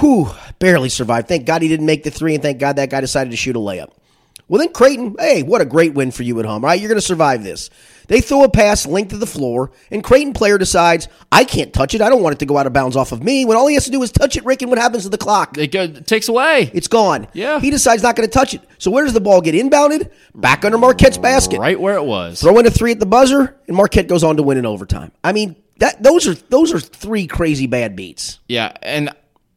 [0.00, 1.28] whew, barely survived.
[1.28, 3.56] Thank God he didn't make the three, and thank God that guy decided to shoot
[3.56, 3.92] a layup.
[4.48, 6.78] Well, then Creighton, hey, what a great win for you at home, right?
[6.78, 7.70] You're going to survive this.
[8.08, 11.94] They throw a pass length of the floor, and Creighton player decides, I can't touch
[11.94, 12.02] it.
[12.02, 13.44] I don't want it to go out of bounds off of me.
[13.44, 15.16] When all he has to do is touch it, Rick, and what happens to the
[15.16, 15.56] clock?
[15.56, 16.70] It, go, it takes away.
[16.74, 17.28] It's gone.
[17.32, 17.60] Yeah.
[17.60, 18.60] He decides not going to touch it.
[18.78, 20.10] So where does the ball get inbounded?
[20.34, 21.58] Back under Marquette's basket.
[21.58, 22.40] right where it was.
[22.40, 25.12] Throw in a three at the buzzer, and Marquette goes on to win in overtime.
[25.24, 28.38] I mean, that those are those are three crazy bad beats.
[28.48, 29.10] Yeah, and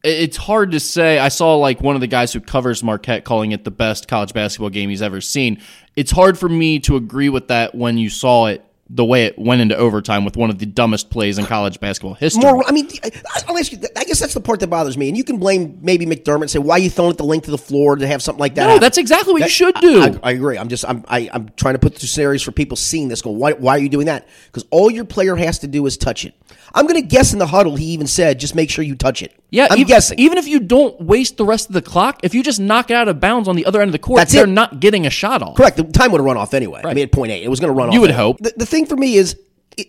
[0.06, 1.18] it's hard to say.
[1.18, 4.32] I saw like one of the guys who covers Marquette calling it the best college
[4.32, 5.60] basketball game he's ever seen.
[5.96, 9.36] It's hard for me to agree with that when you saw it the way it
[9.38, 12.42] went into overtime with one of the dumbest plays in college basketball history.
[12.42, 13.10] More, I mean, I-
[13.48, 13.78] I'll ask you.
[13.96, 15.08] I guess that's the part that bothers me.
[15.08, 17.46] And you can blame maybe McDermott and say, "Why are you throwing it the length
[17.48, 19.74] of the floor to have something like that?" no, happen?" that's exactly what you should
[19.76, 20.02] do.
[20.02, 20.56] I, I agree.
[20.56, 23.22] I'm just I'm I, I'm trying to put two scenarios for people seeing this.
[23.22, 24.28] Go, why why are you doing that?
[24.46, 26.34] Because all your player has to do is touch it.
[26.74, 29.22] I'm going to guess in the huddle he even said, just make sure you touch
[29.22, 29.32] it.
[29.50, 30.18] yeah, I'm even, guessing.
[30.18, 32.94] Even if you don't waste the rest of the clock, if you just knock it
[32.94, 34.48] out of bounds on the other end of the court, That's they're it.
[34.48, 35.56] not getting a shot off.
[35.56, 35.76] Correct.
[35.78, 36.82] The time would have run off anyway.
[36.84, 37.94] I mean, at point eight, it was going to run off.
[37.94, 38.22] You would anyway.
[38.22, 38.38] hope.
[38.40, 39.36] The, the thing for me is,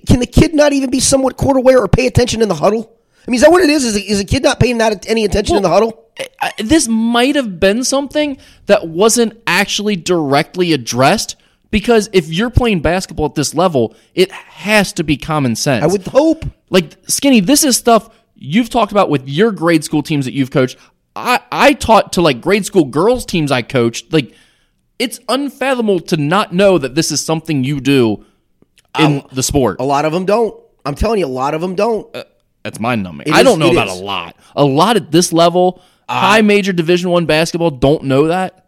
[0.08, 2.93] can the kid not even be somewhat court aware or pay attention in the huddle?
[3.28, 3.84] I mean, is that what it is?
[3.84, 6.06] Is, a- is a kid not paying that any attention in the huddle?
[6.41, 11.36] I- this might have been something that wasn't actually directly addressed
[11.69, 15.84] because if you're playing basketball at this level, it has to be common sense.
[15.84, 16.45] I would hope.
[16.69, 20.52] like skinny this is stuff you've talked about with your grade school teams that you've
[20.52, 20.78] coached
[21.15, 24.34] i i taught to like grade school girls teams i coached like
[25.00, 28.26] it's unfathomable to not know that this is something you do
[29.00, 30.60] in the sport A lot of them don't.
[30.86, 32.12] I'm telling you, a lot of them don't.
[32.64, 34.00] that's mind numbing i is- don't know about is.
[34.00, 38.64] a lot a lot at this level high major division one basketball don't know that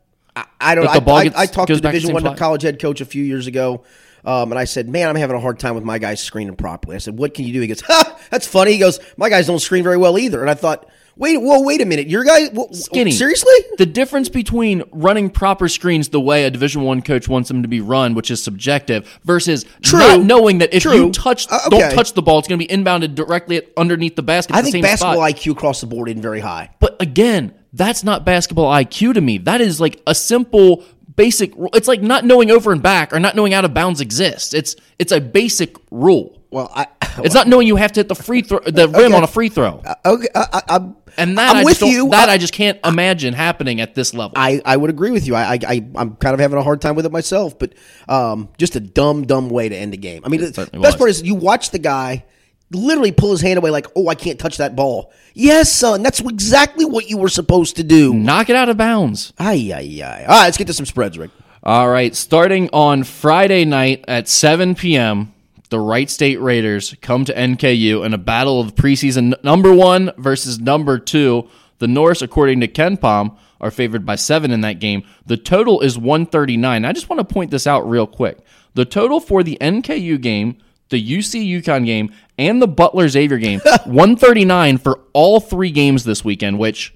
[0.61, 0.85] I don't.
[0.85, 3.47] If I, I, gets- I talked to Division One college head coach a few years
[3.47, 3.83] ago,
[4.23, 6.95] um, and I said, "Man, I'm having a hard time with my guys screening properly."
[6.95, 9.47] I said, "What can you do?" He goes, "Ha, that's funny." He goes, "My guys
[9.47, 10.87] don't screen very well either." And I thought,
[11.19, 12.07] Wait, whoa, wait a minute.
[12.07, 13.11] Your guy, wh- Skinny.
[13.11, 13.53] seriously?
[13.77, 17.67] The difference between running proper screens the way a Division One coach wants them to
[17.67, 19.99] be run, which is subjective, versus True.
[19.99, 20.93] not knowing that if True.
[21.07, 24.15] you touch, Uh, don't touch the ball, it's going to be inbounded directly at, underneath
[24.15, 24.55] the basket.
[24.55, 25.35] I the think basketball spot.
[25.35, 26.69] IQ across the board isn't very high.
[26.79, 29.39] But again, that's not basketball IQ to me.
[29.39, 30.85] That is like a simple
[31.17, 31.51] basic.
[31.73, 34.53] It's like not knowing over and back or not knowing out of bounds exists.
[34.53, 36.38] It's it's a basic rule.
[36.51, 36.87] Well, I,
[37.23, 39.49] It's not knowing you have to hit the free throw the rim on a free
[39.49, 39.83] throw.
[40.05, 42.09] okay, I, I, I'm, And that I'm I with just you.
[42.09, 44.33] that I- I, just can't imagine happening at this level.
[44.35, 45.35] I, I would agree with you.
[45.35, 47.73] I, I, I'm kind of having a hard time with it myself, but
[48.07, 50.21] um, just a dumb, dumb way to end the game.
[50.25, 50.95] I mean, the best was.
[50.95, 52.25] part is you watch the guy
[52.71, 56.19] literally pull his hand away, like, "Oh, I can't touch that ball." Yes, son, that's
[56.19, 58.13] exactly what you were supposed to do.
[58.13, 59.33] Knock it out of bounds.
[59.39, 60.21] Ay, ay, ay.
[60.25, 61.31] All right, let's get to some spreads, Rick.
[61.63, 65.33] All right, starting on Friday night at 7 p.m.,
[65.69, 70.59] the Wright State Raiders come to NKU in a battle of preseason number one versus
[70.59, 71.47] number two.
[71.77, 75.03] The Norse, according to KenPom, are favored by seven in that game.
[75.25, 76.85] The total is 139.
[76.85, 78.39] I just want to point this out real quick.
[78.73, 80.57] The total for the NKU game,
[80.89, 86.25] the UC UConn game, and the Butler Xavier game, 139 for all three games this
[86.25, 86.93] weekend, which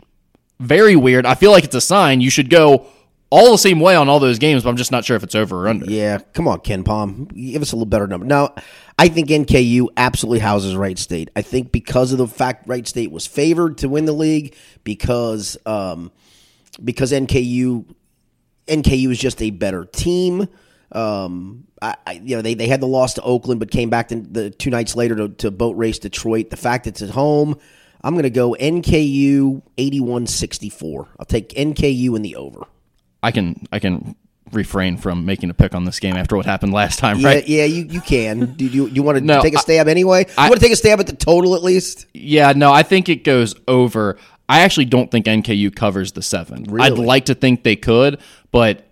[0.59, 1.25] very weird.
[1.25, 2.87] I feel like it's a sign you should go
[3.33, 5.33] all the same way on all those games, but I'm just not sure if it's
[5.33, 5.87] over or under.
[5.87, 7.33] Yeah, come on, KenPom.
[7.33, 8.27] Give us a little better number.
[8.27, 8.53] Now,
[8.99, 11.31] I think NKU absolutely houses Wright State.
[11.35, 15.57] I think because of the fact Wright State was favored to win the league, because
[15.65, 16.11] um,
[16.83, 17.85] because NKU
[18.67, 20.47] NKU is just a better team.
[20.91, 24.09] Um, I, I, you know, they, they had the loss to Oakland, but came back
[24.09, 26.51] to the two nights later to, to boat race Detroit.
[26.51, 27.59] The fact it's at home,
[28.03, 31.07] I'm going to go NKU 81-64.
[31.19, 32.67] I'll take NKU in the over.
[33.23, 34.15] I can I can
[34.51, 37.47] refrain from making a pick on this game after what happened last time, Yeah, right?
[37.47, 38.53] yeah, you, you can.
[38.57, 40.25] Do you you want to No, take a stab anyway?
[40.27, 42.05] You I- want to take a stab at the total at least?
[42.13, 44.17] Yeah, no, I think it goes over.
[44.49, 46.79] I actually don't think NKU covers the seven.
[46.79, 48.19] I'd like to think they could,
[48.51, 48.85] but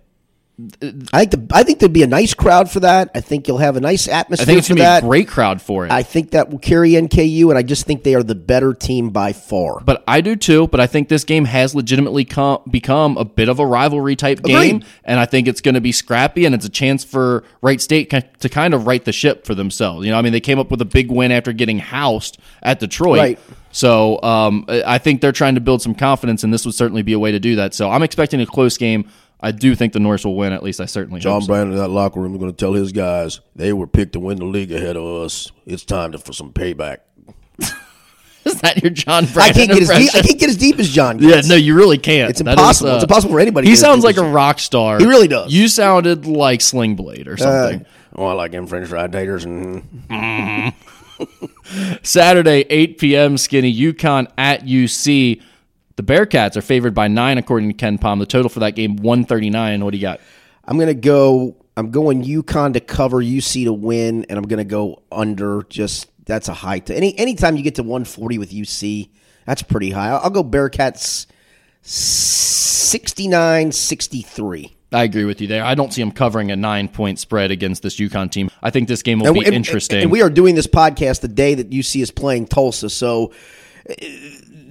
[1.12, 3.10] I think the, I think there'd be a nice crowd for that.
[3.14, 5.02] I think you'll have a nice atmosphere I think it's for going to be that.
[5.02, 5.90] a great crowd for it.
[5.90, 9.10] I think that will carry NKU, and I just think they are the better team
[9.10, 9.80] by far.
[9.80, 10.68] But I do too.
[10.68, 14.42] But I think this game has legitimately com- become a bit of a rivalry type
[14.42, 17.80] game, and I think it's going to be scrappy, and it's a chance for Wright
[17.80, 20.04] State to kind of right the ship for themselves.
[20.04, 22.78] You know, I mean, they came up with a big win after getting housed at
[22.78, 23.18] Detroit.
[23.18, 23.38] Right.
[23.72, 27.14] So um, I think they're trying to build some confidence, and this would certainly be
[27.14, 27.72] a way to do that.
[27.72, 29.08] So I'm expecting a close game.
[29.42, 30.52] I do think the Norse will win.
[30.52, 31.40] At least I certainly hope so.
[31.40, 34.12] John Brannen in that locker room is going to tell his guys they were picked
[34.12, 35.50] to win the league ahead of us.
[35.66, 36.98] It's time to, for some payback.
[38.44, 40.90] Is that your John I can't get as deep, I can't get as deep as
[40.90, 41.20] John.
[41.20, 42.28] Yeah, no, you really can't.
[42.30, 42.90] It's That is, impossible.
[42.90, 44.98] uh, It's impossible for anybody He to sounds like a rock star.
[44.98, 45.52] He really does.
[45.52, 47.86] You sounded like Sling Blade or something.
[48.16, 49.84] oh, I like them French fried taters and
[52.02, 53.38] Saturday, 8 p.m.
[53.38, 55.40] Skinny UConn at UC.
[55.96, 58.18] The Bearcats are favored by nine, according to KenPom.
[58.18, 59.84] The total for that game, 139.
[59.84, 60.20] What do you got?
[60.64, 61.56] I'm gonna go.
[61.76, 65.62] I'm going UConn to cover, UC to win, and I'm gonna go under.
[65.64, 66.78] Just that's a high.
[66.80, 69.08] To, any anytime you get to 140 with UC,
[69.44, 70.08] that's pretty high.
[70.08, 71.26] I'll, I'll go Bearcats
[71.82, 74.76] 69 63.
[74.94, 75.64] I agree with you there.
[75.64, 78.50] I don't see them covering a nine point spread against this UConn team.
[78.62, 80.02] I think this game will And be and- interesting.
[80.02, 83.32] And we are doing this podcast the day that UC is playing Tulsa, so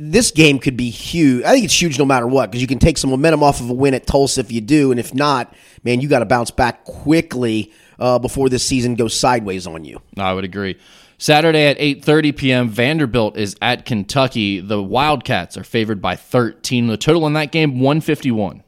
[0.03, 1.43] this game could be huge.
[1.43, 3.69] I think it's huge no matter what because you can take some momentum off of
[3.69, 6.49] a win at Tulsa if you do, and if not, man, you got to bounce
[6.49, 10.01] back quickly uh, before this season goes sideways on you.
[10.17, 10.79] I would agree.
[11.19, 12.69] Saturday at 8:30 p.m.
[12.69, 14.59] Vanderbilt is at Kentucky.
[14.59, 16.87] The Wildcats are favored by 13.
[16.87, 18.63] The total in that game 151.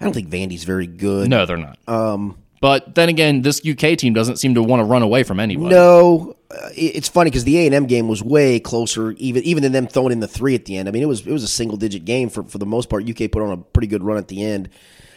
[0.00, 1.30] I don't think Vandy's very good.
[1.30, 1.78] No, they're not.
[1.86, 5.38] Um, but then again, this UK team doesn't seem to want to run away from
[5.38, 5.74] anybody.
[5.74, 6.36] No,
[6.76, 9.86] it's funny because the A and M game was way closer, even even than them
[9.86, 10.88] throwing in the three at the end.
[10.88, 13.08] I mean, it was it was a single digit game for for the most part.
[13.08, 14.68] UK put on a pretty good run at the end.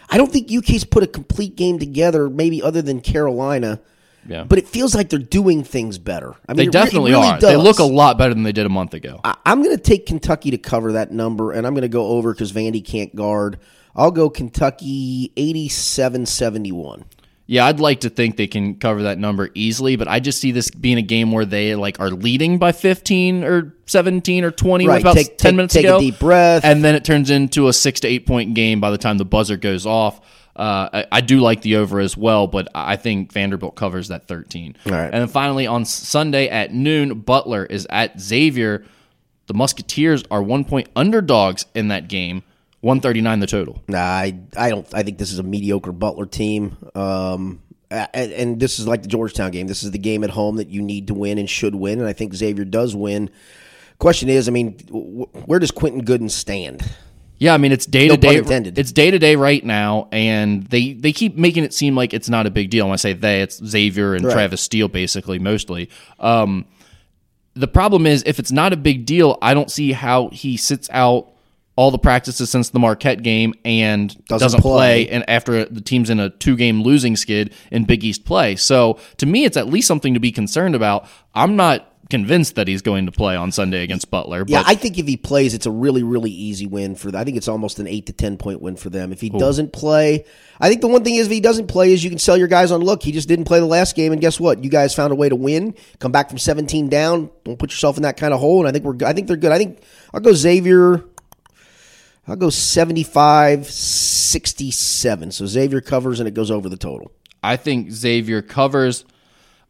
[0.09, 3.81] I don't think UK's put a complete game together, maybe other than Carolina.
[4.27, 4.43] Yeah.
[4.43, 6.35] But it feels like they're doing things better.
[6.47, 7.39] I mean, They definitely really are.
[7.39, 9.19] They look a lot better than they did a month ago.
[9.23, 12.07] I- I'm going to take Kentucky to cover that number, and I'm going to go
[12.07, 13.59] over because Vandy can't guard.
[13.95, 17.05] I'll go Kentucky 87 71.
[17.47, 20.51] Yeah, I'd like to think they can cover that number easily, but I just see
[20.51, 24.87] this being a game where they like are leading by 15 or 17 or 20
[24.87, 26.65] Right, with about take- 10 take- minutes take to a deep breath.
[26.65, 29.25] And then it turns into a 6 to 8 point game by the time the
[29.25, 30.19] buzzer goes off.
[30.55, 34.27] Uh, I, I do like the over as well, but I think Vanderbilt covers that
[34.27, 34.75] 13.
[34.85, 35.03] All right.
[35.03, 38.85] And then finally on Sunday at noon, Butler is at Xavier.
[39.47, 42.41] The Musketeers are one point underdogs in that game,
[42.85, 43.81] 139 the total.
[43.87, 44.87] Nah, I, I don't.
[44.93, 46.77] I think this is a mediocre Butler team.
[46.93, 49.65] Um, and, and this is like the Georgetown game.
[49.65, 51.97] This is the game at home that you need to win and should win.
[51.99, 53.31] And I think Xavier does win.
[53.97, 56.87] Question is, I mean, w- where does Quentin Goodin stand?
[57.39, 58.35] Yeah, I mean it's day to day.
[58.37, 62.29] It's day to day right now, and they they keep making it seem like it's
[62.29, 62.85] not a big deal.
[62.85, 64.33] When I say they, it's Xavier and Right.
[64.33, 65.89] Travis Steele, basically mostly.
[66.19, 66.65] Um,
[67.55, 70.87] the problem is if it's not a big deal, I don't see how he sits
[70.91, 71.31] out
[71.77, 75.05] all the practices since the Marquette game and Doesn't doesn't, play.
[75.05, 75.09] play.
[75.09, 78.55] and after the team's in a two game losing skid in Big East play.
[78.55, 81.07] So to me, it's at least something to be concerned about.
[81.33, 84.45] I'm not convinced that he's going to play on Sunday against Butler.
[84.47, 87.19] Yeah, I think if he plays, it's a really, really easy win for them.
[87.19, 89.11] I think it's almost an eight to ten point win for them.
[89.11, 90.23] If he doesn't play,
[90.61, 92.47] I think the one thing is if he doesn't play is you can sell your
[92.47, 93.01] guys on look.
[93.01, 94.63] He just didn't play the last game, and guess what?
[94.63, 95.73] You guys found a way to win.
[95.99, 97.31] Come back from seventeen down.
[97.43, 98.59] Don't put yourself in that kind of hole.
[98.59, 99.05] And I think we're.
[99.05, 99.51] I think they're good.
[99.51, 99.79] I think
[100.13, 101.03] I'll go Xavier.
[102.27, 105.31] I'll go 75 67.
[105.31, 107.11] So Xavier covers and it goes over the total.
[107.43, 109.05] I think Xavier covers.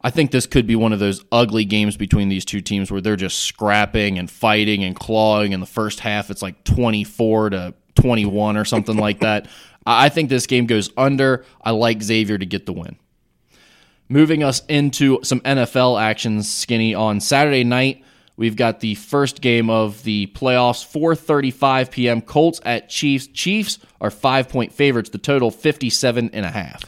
[0.00, 3.00] I think this could be one of those ugly games between these two teams where
[3.00, 5.52] they're just scrapping and fighting and clawing.
[5.52, 9.48] In the first half, it's like 24 to 21 or something like that.
[9.86, 11.44] I I think this game goes under.
[11.62, 12.96] I like Xavier to get the win.
[14.08, 16.94] Moving us into some NFL actions, Skinny.
[16.94, 18.04] On Saturday night,
[18.36, 22.20] we've got the first game of the playoffs, 4.35 p.m.
[22.20, 23.26] Colts at Chiefs.
[23.28, 25.10] Chiefs are five-point favorites.
[25.10, 26.84] The total, 57 and a half.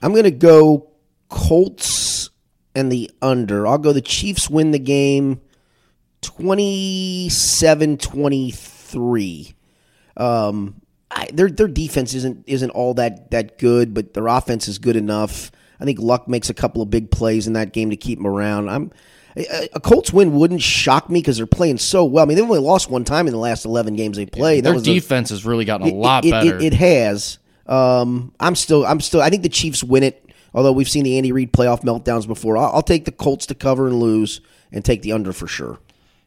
[0.00, 0.90] I'm going to go
[1.28, 2.30] Colts
[2.74, 3.66] and the under.
[3.66, 5.40] I'll go the Chiefs win the game
[6.22, 9.54] 27 23.
[10.16, 14.78] Um, I, their their defense isn't isn't all that that good, but their offense is
[14.78, 15.50] good enough.
[15.78, 18.26] I think Luck makes a couple of big plays in that game to keep them
[18.26, 18.70] around.
[18.70, 18.92] I'm
[19.36, 22.24] a, a Colts win wouldn't shock me because they're playing so well.
[22.24, 24.64] I mean, they've only lost one time in the last 11 games they played.
[24.64, 26.56] Their that was a- defense has really gotten a lot it, it- better.
[26.58, 27.38] It, it has.
[27.66, 28.84] Um, I'm still.
[28.84, 29.20] I'm still.
[29.22, 30.18] I think the Chiefs win it.
[30.54, 33.54] Although we've seen the Andy Reid playoff meltdowns before, I'll, I'll take the Colts to
[33.54, 34.40] cover and lose,
[34.70, 35.78] and take the under for sure.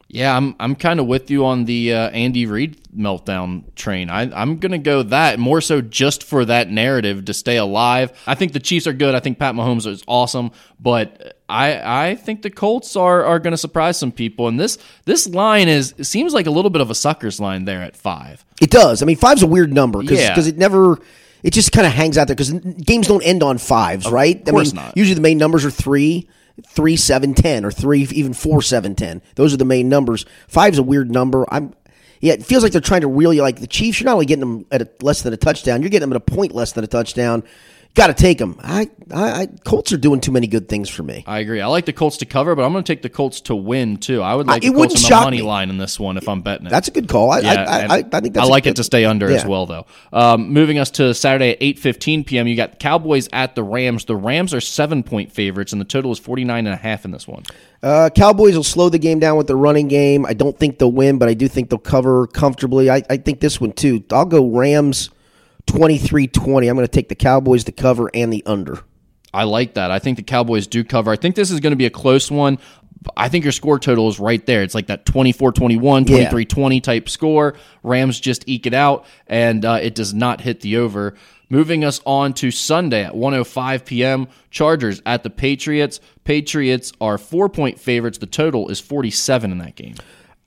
[0.08, 4.08] Yeah, I'm I'm kind of with you on the uh, Andy Reid meltdown train.
[4.08, 8.12] I, I'm going to go that more so just for that narrative to stay alive.
[8.26, 9.14] I think the Chiefs are good.
[9.14, 13.50] I think Pat Mahomes is awesome, but I I think the Colts are are going
[13.52, 14.48] to surprise some people.
[14.48, 17.82] And this this line is seems like a little bit of a sucker's line there
[17.82, 18.44] at five.
[18.60, 19.02] It does.
[19.02, 20.38] I mean, five's a weird number because Yeah.
[20.38, 20.98] it never.
[21.42, 24.40] It just kind of hangs out there because games don't end on fives, right?
[24.40, 24.96] Of course I mean, not.
[24.96, 26.28] Usually the main numbers are three,
[26.64, 29.22] three, seven, ten, or three, even four, seven, ten.
[29.34, 30.24] Those are the main numbers.
[30.48, 31.46] Five's a weird number.
[31.52, 31.74] I'm.
[32.20, 33.42] Yeah, it feels like they're trying to reel you.
[33.42, 35.90] Like the Chiefs, you're not only getting them at a, less than a touchdown, you're
[35.90, 37.44] getting them at a point less than a touchdown.
[37.96, 38.60] Got to take them.
[38.62, 41.24] I, I, I, Colts are doing too many good things for me.
[41.26, 41.62] I agree.
[41.62, 43.96] I like the Colts to cover, but I'm going to take the Colts to win
[43.96, 44.20] too.
[44.20, 45.42] I would like it the Colts on the money me.
[45.42, 46.70] line in this one if I'm betting it.
[46.70, 47.30] That's a good call.
[47.30, 48.46] I, Yeah, I, I, I think that's.
[48.46, 49.86] I like good- it to stay under as well, though.
[50.12, 52.46] Um, moving us to Saturday at eight fifteen p.m.
[52.46, 54.04] You got Cowboys at the Rams.
[54.04, 57.12] The Rams are seven point favorites, and the total is 49 and a half in
[57.12, 57.44] this one.
[57.82, 60.26] Uh, Cowboys will slow the game down with the running game.
[60.26, 62.90] I don't think they'll win, but I do think they'll cover comfortably.
[62.90, 64.04] I, I think this one too.
[64.12, 65.08] I'll go Rams
[65.66, 66.68] 23-20.
[66.68, 68.80] I'm going to take the Cowboys to cover and the under.
[69.34, 69.90] I like that.
[69.90, 71.10] I think the Cowboys do cover.
[71.10, 72.58] I think this is going to be a close one.
[73.16, 74.62] I think your score total is right there.
[74.62, 77.54] It's like that 24 21, 23 20 type score.
[77.82, 81.14] Rams just eke it out, and uh, it does not hit the over.
[81.48, 84.26] Moving us on to Sunday at 105 p.m.
[84.50, 86.00] Chargers at the Patriots.
[86.24, 88.18] Patriots are four point favorites.
[88.18, 89.94] The total is 47 in that game.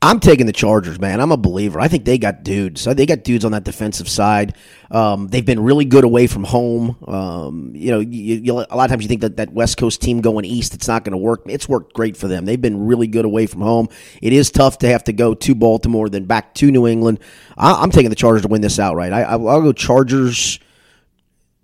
[0.01, 1.19] I'm taking the Chargers, man.
[1.19, 1.77] I'm a believer.
[1.77, 2.85] I think they got dudes.
[2.85, 4.55] They got dudes on that defensive side.
[4.89, 6.95] Um, they've been really good away from home.
[7.05, 10.01] Um, you know, you, you, a lot of times you think that that West Coast
[10.01, 11.41] team going east, it's not going to work.
[11.47, 12.45] It's worked great for them.
[12.45, 13.89] They've been really good away from home.
[14.21, 17.19] It is tough to have to go to Baltimore, then back to New England.
[17.57, 19.12] I, I'm taking the Chargers to win this outright.
[19.12, 20.59] I, I, I'll go Chargers.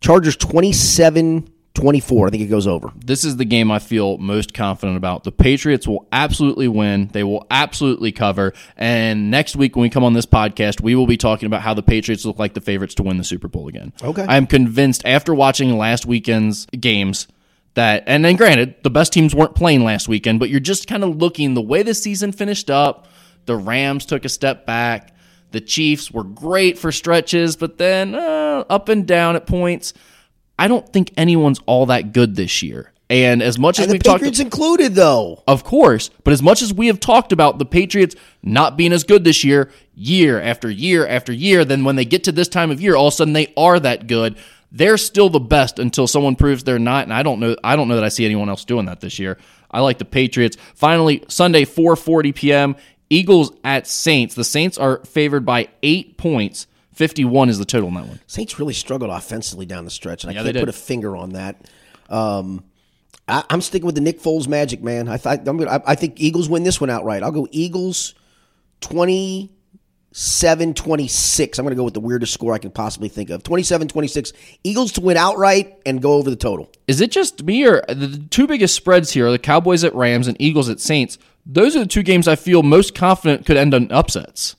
[0.01, 2.27] Chargers 27 24.
[2.27, 2.91] I think it goes over.
[2.95, 5.23] this is the game I feel most confident about.
[5.23, 7.09] The Patriots will absolutely win.
[7.13, 8.53] They will absolutely cover.
[8.75, 11.73] And next week, when we come on this podcast, we will be talking about how
[11.73, 13.93] the Patriots look like the favorites to win the Super Bowl again.
[14.01, 14.25] Okay.
[14.27, 17.27] I am convinced after watching last weekend's games
[17.75, 21.03] that, and then granted, the best teams weren't playing last weekend, but you're just kind
[21.03, 23.07] of looking the way the season finished up.
[23.45, 25.13] The Rams took a step back.
[25.51, 29.93] The Chiefs were great for stretches, but then uh, up and down at points.
[30.57, 32.91] I don't think anyone's all that good this year.
[33.09, 35.43] And as much as the we've talked, Patriots included, though.
[35.47, 39.03] of course, but as much as we have talked about the Patriots not being as
[39.03, 42.71] good this year, year after year after year, then when they get to this time
[42.71, 44.37] of year, all of a sudden they are that good.
[44.71, 47.55] They're still the best until someone proves they're not, and I don't know.
[47.63, 49.37] I don't know that I see anyone else doing that this year.
[49.69, 50.57] I like the Patriots.
[50.73, 52.75] Finally, Sunday, 4:40 p.m.
[53.09, 54.33] Eagles at Saints.
[54.33, 56.65] The Saints are favored by eight points.
[56.95, 58.19] 51 is the total in that one.
[58.25, 61.15] Saints really struggled offensively down the stretch, and I Yeah, they can't put a finger
[61.15, 61.69] on that.
[62.09, 62.63] Um,
[63.27, 65.09] I, I'm sticking with the Nick Foles magic, man.
[65.09, 67.21] I I'm gonna, I, I think Eagles win this one outright.
[67.21, 68.15] I'll go Eagles
[68.79, 71.59] 27 26.
[71.59, 74.31] I'm going to go with the weirdest score I can possibly think of 27 26.
[74.63, 76.71] Eagles to win outright and go over the total.
[76.87, 80.29] Is it just me or the two biggest spreads here are the Cowboys at Rams
[80.29, 81.17] and Eagles at Saints?
[81.45, 84.55] Those are the two games I feel most confident could end in upsets.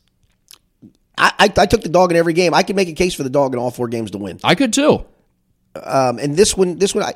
[1.19, 2.53] I, I, I took the dog in every game.
[2.55, 4.39] I could make a case for the dog in all four games to win.
[4.45, 5.05] I could too.
[5.83, 7.15] Um, and this one, this one, I,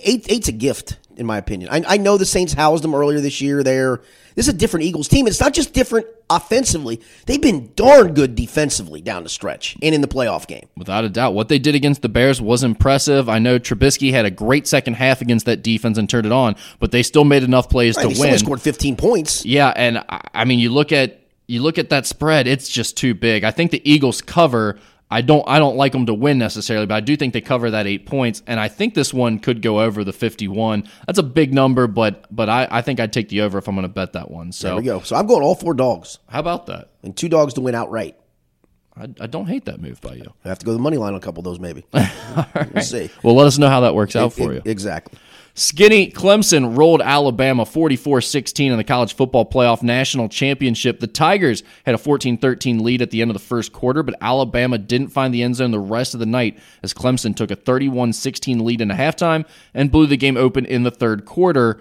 [0.00, 1.68] eight, eight's a gift in my opinion.
[1.70, 3.62] I, I know the Saints housed them earlier this year.
[3.62, 4.00] There,
[4.34, 5.26] this is a different Eagles team.
[5.26, 10.00] It's not just different offensively; they've been darn good defensively down the stretch and in
[10.00, 10.68] the playoff game.
[10.76, 13.28] Without a doubt, what they did against the Bears was impressive.
[13.28, 16.56] I know Trubisky had a great second half against that defense and turned it on,
[16.80, 18.38] but they still made enough plays Right, to they still win.
[18.38, 19.44] scored 15 points.
[19.44, 21.18] Yeah, and I- I mean, you look at
[21.52, 23.44] you look at that spread; it's just too big.
[23.44, 24.78] I think the Eagles cover.
[25.10, 27.70] I don't I don't like them to win necessarily, but I do think they cover
[27.70, 30.88] that eight points, and I think this one could go over the fifty-one.
[31.06, 33.74] That's a big number, but but I, I think I'd take the over if I'm
[33.74, 34.46] going to bet that one.
[34.46, 35.00] There So we go.
[35.00, 36.88] So I'm going all four dogs how about that?
[37.02, 38.16] and two dogs to win outright.
[38.96, 40.32] I, I don't hate that move by you.
[40.44, 41.84] I have to go the money line on a couple of those, maybe.
[42.74, 43.10] We'll see.
[43.22, 44.62] Well, let us know how that works out for you.
[44.64, 45.18] Exactly.
[45.54, 51.00] Skinny Clemson rolled Alabama 44 16 in the college football playoff national championship.
[51.00, 54.14] The Tigers had a 14 13 lead at the end of the first quarter, but
[54.22, 57.56] Alabama didn't find the end zone the rest of the night as Clemson took a
[57.56, 59.44] 31 16 lead into halftime
[59.74, 61.80] and blew the game open in the third quarter.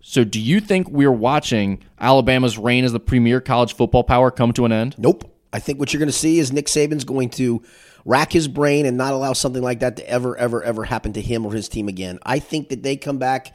[0.00, 4.52] So, do you think we're watching Alabama's reign as the premier college football power come
[4.52, 4.94] to an end?
[4.98, 5.30] Nope.
[5.52, 7.62] I think what you're going to see is Nick Saban's going to
[8.04, 11.20] rack his brain and not allow something like that to ever, ever, ever happen to
[11.20, 12.18] him or his team again.
[12.24, 13.54] I think that they come back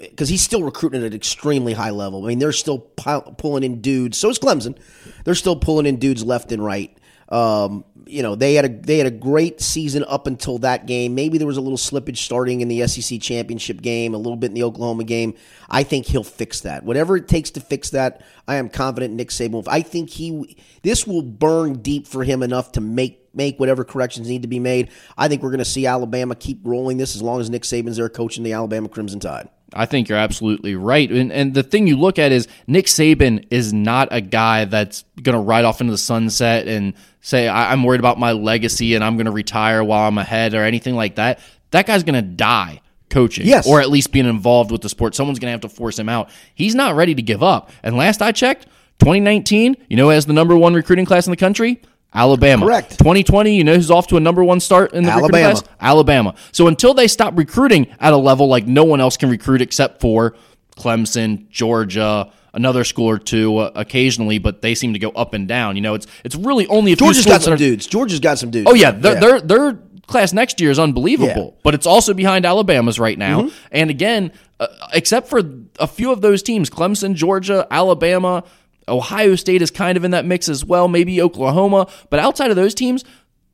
[0.00, 2.24] because he's still recruiting at an extremely high level.
[2.24, 4.18] I mean, they're still pu- pulling in dudes.
[4.18, 4.78] So is Clemson.
[5.24, 6.96] They're still pulling in dudes left and right.
[7.28, 11.14] Um, you know, they had a they had a great season up until that game.
[11.14, 14.48] Maybe there was a little slippage starting in the SEC championship game, a little bit
[14.48, 15.34] in the Oklahoma game.
[15.70, 16.84] I think he'll fix that.
[16.84, 19.66] Whatever it takes to fix that, I am confident Nick Saban.
[19.66, 24.28] I think he this will burn deep for him enough to make make whatever corrections
[24.28, 24.90] need to be made.
[25.16, 27.96] I think we're going to see Alabama keep rolling this as long as Nick Saban's
[27.96, 29.48] there coaching the Alabama Crimson Tide.
[29.74, 31.10] I think you're absolutely right.
[31.10, 35.04] And, and the thing you look at is Nick Saban is not a guy that's
[35.22, 38.94] going to ride off into the sunset and say, I- I'm worried about my legacy
[38.94, 41.40] and I'm going to retire while I'm ahead or anything like that.
[41.70, 43.66] That guy's going to die coaching Yes.
[43.66, 45.14] or at least being involved with the sport.
[45.14, 46.28] Someone's going to have to force him out.
[46.54, 47.70] He's not ready to give up.
[47.82, 48.66] And last I checked,
[48.98, 51.80] 2019, you know, has the number one recruiting class in the country?
[52.14, 52.66] Alabama.
[52.66, 52.90] Correct.
[52.98, 55.52] 2020, you know who's off to a number one start in the Alabama.
[55.52, 55.62] class?
[55.80, 56.34] Alabama.
[56.52, 60.00] So until they stop recruiting at a level like no one else can recruit except
[60.00, 60.34] for
[60.76, 65.48] Clemson, Georgia, another school or two uh, occasionally, but they seem to go up and
[65.48, 65.76] down.
[65.76, 67.86] You know, it's it's really only a few Georgia's got some are- dudes.
[67.86, 68.68] Georgia's got some dudes.
[68.70, 71.60] Oh yeah, their their their class next year is unbelievable, Yeah.
[71.62, 73.42] but it's also behind Alabama's right now.
[73.42, 73.56] Mm-hmm.
[73.70, 75.40] And again, uh, except for
[75.78, 78.44] a few of those teams, Clemson, Georgia, Alabama,
[78.88, 82.56] Ohio State is kind of in that mix as well, maybe Oklahoma, but outside of
[82.56, 83.04] those teams,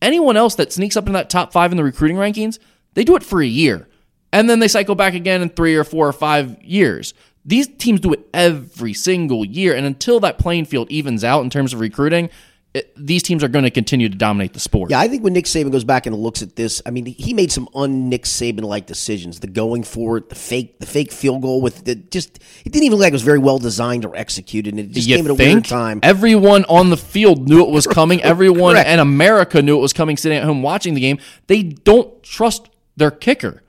[0.01, 2.59] anyone else that sneaks up in that top 5 in the recruiting rankings,
[2.95, 3.89] they do it for a year.
[4.33, 7.15] And then they cycle back again in 3 or 4 or 5 years.
[7.45, 11.51] These teams do it every single year and until that playing field evens out in
[11.51, 12.29] terms of recruiting,
[12.75, 14.91] it, these teams are going to continue to dominate the sport.
[14.91, 17.33] Yeah, I think when Nick Saban goes back and looks at this, I mean, he
[17.33, 19.41] made some un Nick Saban like decisions.
[19.41, 22.85] The going for it, the fake, the fake field goal with the just, it didn't
[22.85, 25.25] even look like it was very well designed or executed, and it just you came
[25.25, 25.99] at a weird time.
[26.03, 28.23] everyone on the field knew it was coming.
[28.23, 30.17] Everyone in America knew it was coming.
[30.19, 33.63] Sitting at home watching the game, they don't trust their kicker.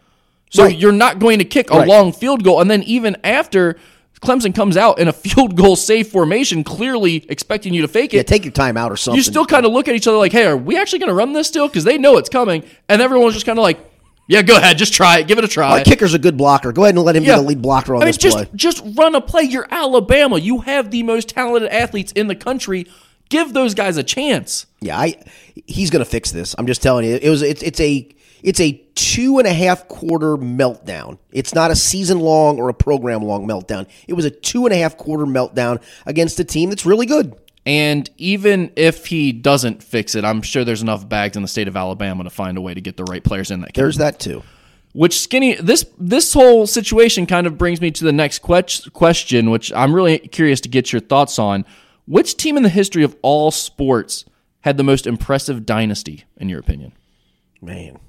[0.51, 0.75] So Right.
[0.75, 1.87] you're not going to kick a Right.
[1.87, 3.77] long field goal, and then even after
[4.21, 8.19] Clemson comes out in a field goal safe formation, clearly expecting you to fake Yeah,
[8.21, 8.27] it.
[8.27, 9.17] take your time out or something.
[9.17, 11.13] you still kind of look at each other like, "Hey, are we actually going to
[11.15, 13.79] run this still?" Because they know it's coming, and everyone's just kind of like,
[14.27, 16.71] "Yeah, go ahead, just try it, give it a try." Our kicker's a good blocker.
[16.73, 18.47] Go ahead and let him be the lead blocker on I mean, this just, play.
[18.55, 19.43] Just run a play.
[19.43, 20.37] You're Alabama.
[20.37, 22.87] You have the most talented athletes in the country.
[23.29, 24.65] Give those guys a chance.
[24.81, 25.15] Yeah, I
[25.67, 26.55] he's going to fix this.
[26.57, 27.17] I'm just telling you.
[27.21, 28.09] It was it's it's a
[28.43, 31.17] it's a two and a half quarter meltdown.
[31.31, 33.87] It's not a season long or a program long meltdown.
[34.07, 37.35] It was a two and a half quarter meltdown against a team that's really good.
[37.65, 41.67] And even if he doesn't fix it, I'm sure there's enough bags in the state
[41.67, 43.73] of Alabama to find a way to get the right players in that.
[43.73, 43.83] Game.
[43.83, 44.43] There's that too.
[44.93, 49.51] Which skinny this this whole situation kind of brings me to the next que- question,
[49.51, 51.63] which I'm really curious to get your thoughts on.
[52.07, 54.25] Which team in the history of all sports
[54.61, 56.93] had the most impressive dynasty, in your opinion?
[57.61, 57.99] Man.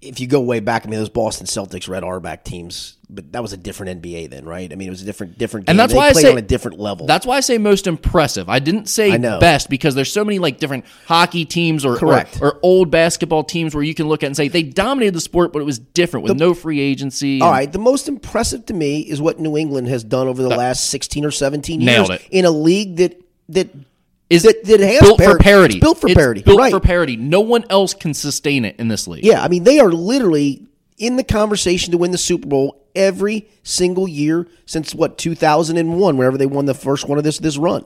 [0.00, 3.42] If you go way back, I mean, those Boston Celtics, Red Auerbach teams, but that
[3.42, 4.70] was a different NBA then, right?
[4.72, 5.72] I mean, it was a different, different game.
[5.72, 7.06] And that's They why I say on a different level.
[7.06, 8.48] That's why I say most impressive.
[8.48, 11.98] I didn't say I best because there's so many like different hockey teams or, or
[11.98, 12.38] Correct.
[12.40, 15.52] or old basketball teams where you can look at and say they dominated the sport,
[15.52, 17.40] but it was different with no free agency.
[17.40, 17.72] All and- right.
[17.72, 21.24] The most impressive to me is what New England has done over the last 16
[21.24, 22.22] or 17 years it.
[22.30, 23.70] in a league that that
[24.30, 25.76] is that has built for parity.
[25.76, 26.42] It's built for It's parity.
[26.42, 26.70] Built right.
[26.70, 27.16] for parity.
[27.16, 29.24] No one else can sustain it in this league.
[29.24, 30.66] Yeah, I mean they are literally
[30.98, 36.36] in the conversation to win the Super Bowl every single year since what 2001 whenever
[36.36, 37.84] they won the first one of this this run.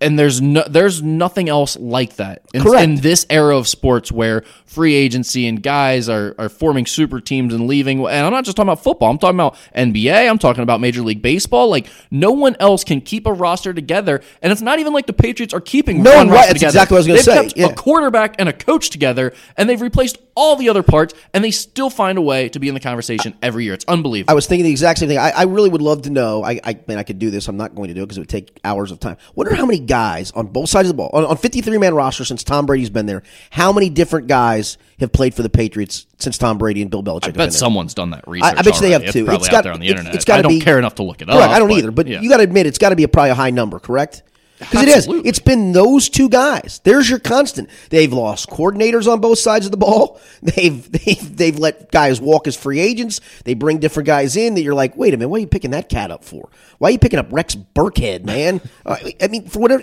[0.00, 2.82] And there's no there's nothing else like that in, Correct.
[2.84, 7.52] in this era of sports where free agency and guys are, are forming super teams
[7.52, 10.62] and leaving and i'm not just talking about football i'm talking about nba i'm talking
[10.62, 14.62] about major league baseball like no one else can keep a roster together and it's
[14.62, 17.00] not even like the patriots are keeping No, one right, that's together exactly what I
[17.00, 17.66] was gonna they've say, kept yeah.
[17.66, 21.50] a quarterback and a coach together and they've replaced all the other parts and they
[21.50, 24.46] still find a way to be in the conversation every year it's unbelievable I was
[24.46, 25.18] thinking the exact same thing.
[25.18, 26.44] I, I really would love to know.
[26.44, 27.48] I, I mean, I could do this.
[27.48, 29.16] I'm not going to do it because it would take hours of time.
[29.34, 32.24] Wonder how many guys on both sides of the ball on, on 53 man roster
[32.24, 33.24] since Tom Brady's been there.
[33.50, 37.24] How many different guys have played for the Patriots since Tom Brady and Bill Belichick?
[37.24, 37.84] have been bet there?
[37.94, 38.54] done that research.
[38.56, 39.08] I bet you they have too.
[39.08, 40.14] It's probably It's got- out there on the internet.
[40.14, 41.36] it's I don't be- care enough to look it up.
[41.36, 41.52] Correct.
[41.52, 41.90] I don't either.
[41.90, 42.20] But yeah.
[42.20, 44.22] you got to admit, it's got to be a probably a high number, correct?
[44.60, 45.08] Because it is.
[45.24, 46.80] It's been those two guys.
[46.84, 47.68] There's your constant.
[47.88, 50.20] They've lost coordinators on both sides of the ball.
[50.42, 53.20] They've they've they've let guys walk as free agents.
[53.44, 55.70] They bring different guys in that you're like, wait a minute, what are you picking
[55.72, 56.48] that cat up for?
[56.78, 58.60] Why are you picking up Rex Burkhead, man?
[58.86, 59.82] Uh, I mean, for whatever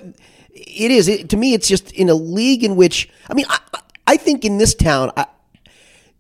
[0.54, 3.60] it is, it, to me, it's just in a league in which I mean, I,
[4.08, 5.12] I- think in this town.
[5.18, 5.26] I,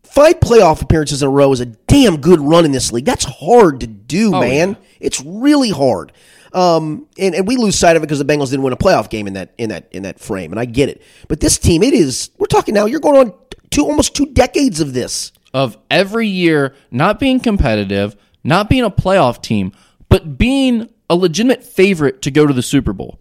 [0.03, 3.05] Five playoff appearances in a row is a damn good run in this league.
[3.05, 4.69] That's hard to do, man.
[4.69, 4.75] yeah.
[4.99, 6.11] It's really hard.
[6.57, 9.09] Um, and, and we lose sight of it because the Bengals didn't win a playoff
[9.09, 11.01] game in that in that in that frame, and I get it.
[11.27, 12.31] But this team, it is.
[12.39, 12.85] We're talking now.
[12.85, 13.33] You're going on
[13.69, 15.31] two almost two decades of this.
[15.53, 19.71] of every year not being competitive, not being a playoff team,
[20.09, 23.19] but being a legitimate favorite to go to the Super Bowl.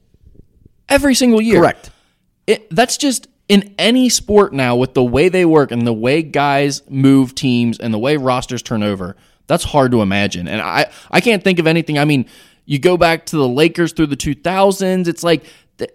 [0.88, 1.60] Every single year.
[1.60, 1.90] Correct.
[2.46, 6.22] It, that's just in any sport now with the way they work and the way
[6.22, 9.16] guys move teams and the way rosters turn over.
[9.46, 10.48] That's hard to imagine.
[10.48, 11.98] And I, I can't think of anything.
[11.98, 12.26] I mean,
[12.66, 15.44] you go back to the Lakers through the 2000s, it's like,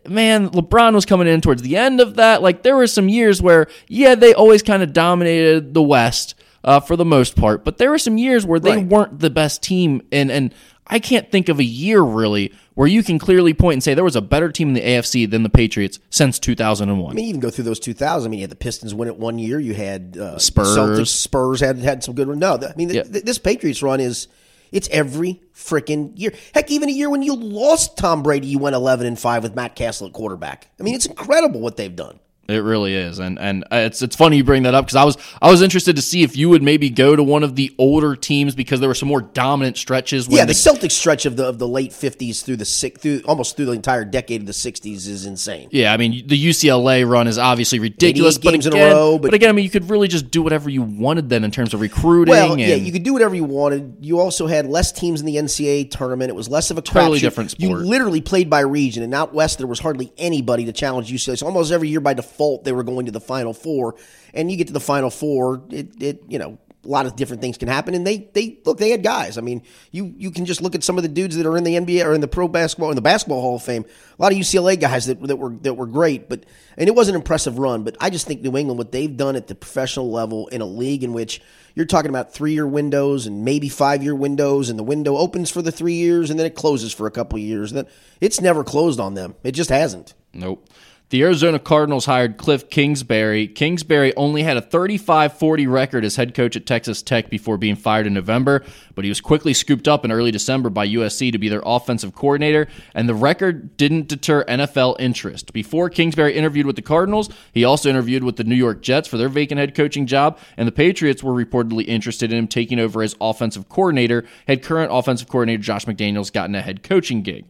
[0.07, 2.41] man, LeBron was coming in towards the end of that.
[2.41, 6.80] Like, there were some years where, yeah, they always kind of dominated the West uh,
[6.80, 8.86] for the most part, but there were some years where they Right.
[8.88, 10.01] weren't the best team.
[10.11, 10.53] And, and
[10.88, 14.03] I can't think of a year really where you can clearly point and say there
[14.03, 17.11] was a better team in the AFC than the Patriots since 2001.
[17.11, 18.26] I mean, you even go through those 2000s.
[18.26, 19.59] I mean, you had the Pistons win it one year.
[19.59, 20.78] You had uh, Spurs.
[20.78, 22.39] Celtics, Spurs had had some good run.
[22.39, 23.03] No, I mean, Yeah.
[23.03, 24.28] th- this Patriots run is
[24.72, 26.34] it's every freaking year.
[26.53, 29.55] Heck, even a year when you lost Tom Brady, you went 11 and five with
[29.55, 30.69] Matt Cassel at quarterback.
[30.80, 32.19] I mean, it's incredible what they've done.
[32.47, 35.03] It really is, and and uh, it's it's funny you bring that up because I
[35.05, 37.73] was I was interested to see if you would maybe go to one of the
[37.77, 40.27] older teams because there were some more dominant stretches.
[40.27, 42.99] When Yeah, the the, Celtics stretch of the of the late 50s through the six,
[42.99, 45.69] through almost through the entire decade of the 60s is insane.
[45.71, 49.17] yeah, I mean the UCLA run is obviously ridiculous, but games in a again, row,
[49.17, 51.51] but, but- again, I mean you could really just do whatever you wanted then in
[51.51, 52.31] terms of recruiting.
[52.31, 53.97] Well, and, yeah, you could do whatever you wanted.
[54.01, 56.29] You also had less teams in the NCAA tournament.
[56.29, 56.81] It was less of a.
[56.81, 60.73] Totally different You literally played by region, and out west there was hardly anybody to
[60.73, 61.37] challenge UCLA.
[61.37, 62.30] So almost every year by default
[62.63, 63.95] they were going to the Final Four,
[64.34, 67.41] and you get to the Final Four, it, it you know a lot of different
[67.41, 67.93] things can happen.
[67.93, 69.38] And they they look they had guys.
[69.38, 71.63] I mean, you you can just look at some of the dudes that are in
[71.63, 73.86] the NBA or in the pro basketball in the basketball Hall of Fame.
[74.17, 76.45] A lot of UCLA guys that that were that were great, but
[76.77, 77.84] and it was an impressive run.
[77.84, 80.65] But I just think New England what they've done at the professional level in a
[80.65, 81.41] league in which
[81.75, 85.51] you're talking about three year windows and maybe five year windows, and the window opens
[85.51, 87.71] for the three years and then it closes for a couple years.
[87.73, 87.88] That
[88.19, 89.36] it's never closed on them.
[89.43, 90.13] It just hasn't.
[90.34, 90.67] Nope.
[91.12, 93.45] The Arizona Cardinals hired Cliff Kingsbury.
[93.45, 97.76] Kingsbury only had a 35 40 record as head coach at Texas Tech before being
[97.76, 98.64] fired in November,
[98.95, 102.16] but he was quickly scooped up in early December by USC to be their offensive
[102.16, 105.51] coordinator, and the record didn't deter NFL interest.
[105.51, 109.18] Before Kingsbury interviewed with the Cardinals, he also interviewed with the New York Jets for
[109.18, 113.03] their vacant head coaching job, and the Patriots were reportedly interested in him taking over
[113.03, 117.43] as offensive coordinator had current offensive coordinator Josh McDaniels gotten a head coaching gig.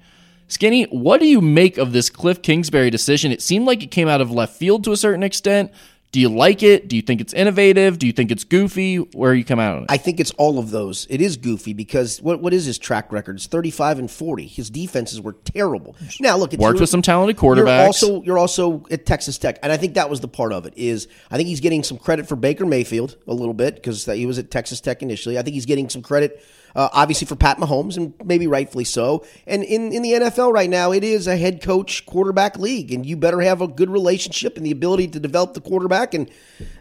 [0.52, 3.32] Skinny, what do you make of this Cliff Kingsbury decision?
[3.32, 5.72] It seemed like it came out of left field to a certain extent.
[6.12, 6.90] Do you like it?
[6.90, 7.98] Do you think it's innovative?
[7.98, 8.98] Do you think it's goofy?
[8.98, 9.86] Where you come out on it?
[9.90, 11.08] I think it's all of those.
[11.10, 13.38] It is goofy because what what is his track record?
[13.38, 14.46] It's 35 and 40.
[14.46, 15.96] His defenses were terrible.
[16.20, 17.86] Now look, it's Worked you're- with some talented You're quarterbacks.
[17.86, 20.74] also you're also at Texas Tech, and I think that was the part of it.
[20.76, 24.26] Is I think he's getting some credit for Baker Mayfield a little bit because he
[24.26, 25.38] was at Texas Tech initially.
[25.40, 26.44] I think he's getting some credit.
[26.76, 29.26] Uh, obviously for Pat Mahomes, and maybe rightfully so.
[29.46, 33.06] And in, in the NFL right now, it is a head coach quarterback league, and
[33.06, 36.30] you better have a good relationship and the ability to develop the quarterback and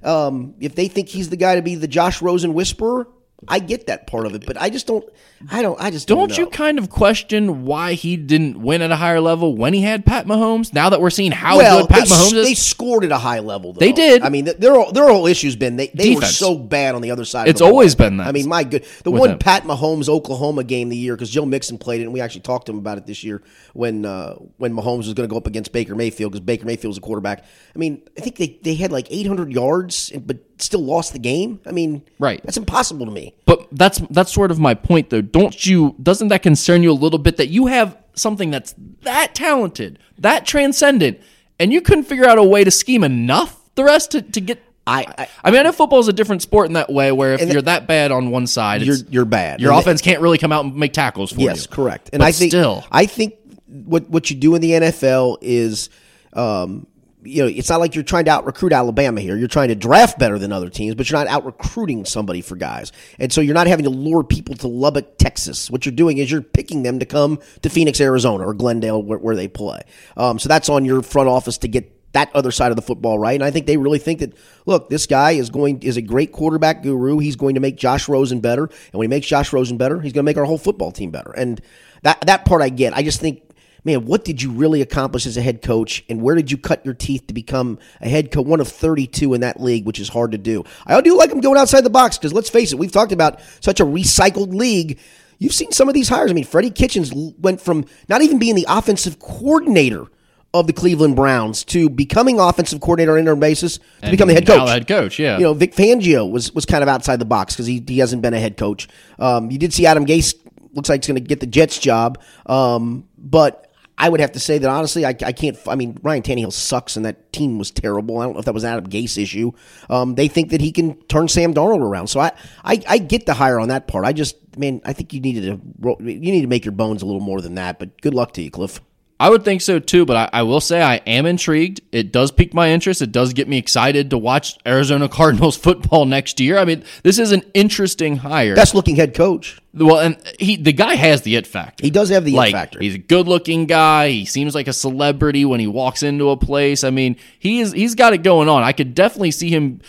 [0.03, 3.07] um, if they think he's the guy to be the Josh Rosen whisperer,
[3.49, 4.45] I get that part of it.
[4.47, 5.05] But I just don't.
[5.51, 5.81] I don't.
[5.81, 6.29] I just don't.
[6.29, 9.81] Don't you kind of question why he didn't win at a higher level when he
[9.81, 10.75] had Pat Mahomes?
[10.75, 13.19] Now that we're seeing how well, good Pat they, Mahomes is, they scored at a
[13.19, 13.73] high level.
[13.73, 13.81] Though.
[13.81, 14.23] They did.
[14.23, 17.11] I mean, th- their their whole issue's been they, they were so bad on the
[17.11, 17.49] other side.
[17.49, 17.75] It's of the ball.
[17.75, 18.85] always been that I mean, my good.
[19.05, 19.39] The one.
[19.39, 22.67] Pat Mahomes Oklahoma game the year because Joe Mixon played it, and we actually talked
[22.67, 25.47] to him about it this year when uh, when Mahomes was going to go up
[25.47, 27.45] against Baker Mayfield because Baker Mayfield was a quarterback.
[27.75, 31.61] I mean, I think they they had like 800 yards, but still lost the game.
[31.65, 32.41] I mean, Right.
[32.45, 33.30] That's impossible to me.
[33.47, 35.21] But that's that's sort of my point though.
[35.21, 39.35] Don't you doesn't that concern you a little bit that you have something that's that
[39.35, 41.19] talented, that transcendent,
[41.59, 44.63] and you couldn't figure out a way to scheme enough the rest to, to get
[44.87, 47.35] I- I- I mean, I know football is a different sport in that way, where
[47.35, 49.61] if you're that bad on one side, You're you're bad.
[49.61, 51.47] Your And offense can't really come out and make tackles for you.
[51.47, 52.11] Yes, correct.
[52.13, 53.35] And But I think still, I think
[53.69, 55.91] what what you do in the NFL is,
[56.33, 56.87] um,
[57.23, 59.37] you know, it's not like you're trying to out recruit Alabama here.
[59.37, 62.57] You're trying to draft better than other teams, but you're not out recruiting somebody for
[62.57, 65.71] guys, and so you're not having to lure people to Lubbock, Texas.
[65.71, 69.19] What you're doing is you're picking them to come to Phoenix, Arizona, or Glendale, where,
[69.19, 69.83] where they play.
[70.17, 73.19] Um, so that's on your front office to get that other side of the football
[73.19, 73.35] right.
[73.35, 74.35] And I think they really think that
[74.67, 77.19] look, this guy is going is a great quarterback guru.
[77.19, 80.13] He's going to make Josh Rosen better, and when he makes Josh Rosen better, he's
[80.13, 81.33] going to make our whole football team better.
[81.33, 81.61] And
[82.03, 82.95] that that part I get.
[82.95, 83.43] I just think.
[83.85, 86.85] Man, what did you really accomplish as a head coach, and where did you cut
[86.85, 90.09] your teeth to become a head coach, one of 32 in that league, which is
[90.09, 90.65] hard to do?
[90.87, 93.41] I do like him going outside the box because let's face it, we've talked about
[93.61, 94.99] such a recycled league.
[95.39, 96.31] You've seen some of these hires.
[96.31, 100.07] I mean, Freddie Kitchens went from not even being the offensive coordinator
[100.53, 104.29] of the Cleveland Browns to becoming offensive coordinator on an interim basis to And become
[104.29, 104.69] the head coach.
[104.69, 105.39] head coach, yeah.
[105.39, 108.21] You know, Vic Fangio was was kind of outside the box because he, he hasn't
[108.21, 108.89] been a head coach.
[109.19, 110.35] Um, you did see Adam Gase
[110.75, 113.70] looks like he's going to get the Jets job, um, but
[114.01, 115.59] I would have to say that honestly, I, I can't.
[115.69, 118.19] I mean, Ryan Tannehill sucks, and that team was terrible.
[118.19, 119.53] I don't know if that was Adam Gase issue.
[119.91, 122.33] Um, they think that he can turn Sam Darnold around, so I,
[122.65, 124.07] I I get the hire on that part.
[124.07, 127.07] I just, man, I think you needed to you need to make your bones a
[127.07, 127.79] little more than that.
[127.79, 128.81] But good luck to you, Cliff.
[129.21, 131.83] I would think so too, but I, I will say I am intrigued.
[131.93, 133.03] It does pique my interest.
[133.03, 136.57] It does get me excited to watch Arizona Cardinals football next year.
[136.57, 138.55] I mean, this is an interesting hire.
[138.57, 139.61] Best looking head coach.
[139.75, 141.85] well, and he the guy has the it factor.
[141.85, 142.81] He does have the it like factor.
[142.81, 144.09] he's a good looking guy.
[144.09, 146.83] He seems like a celebrity when he walks into a place.
[146.83, 148.63] I mean, he is he's got it going on.
[148.63, 149.83] I could definitely see him.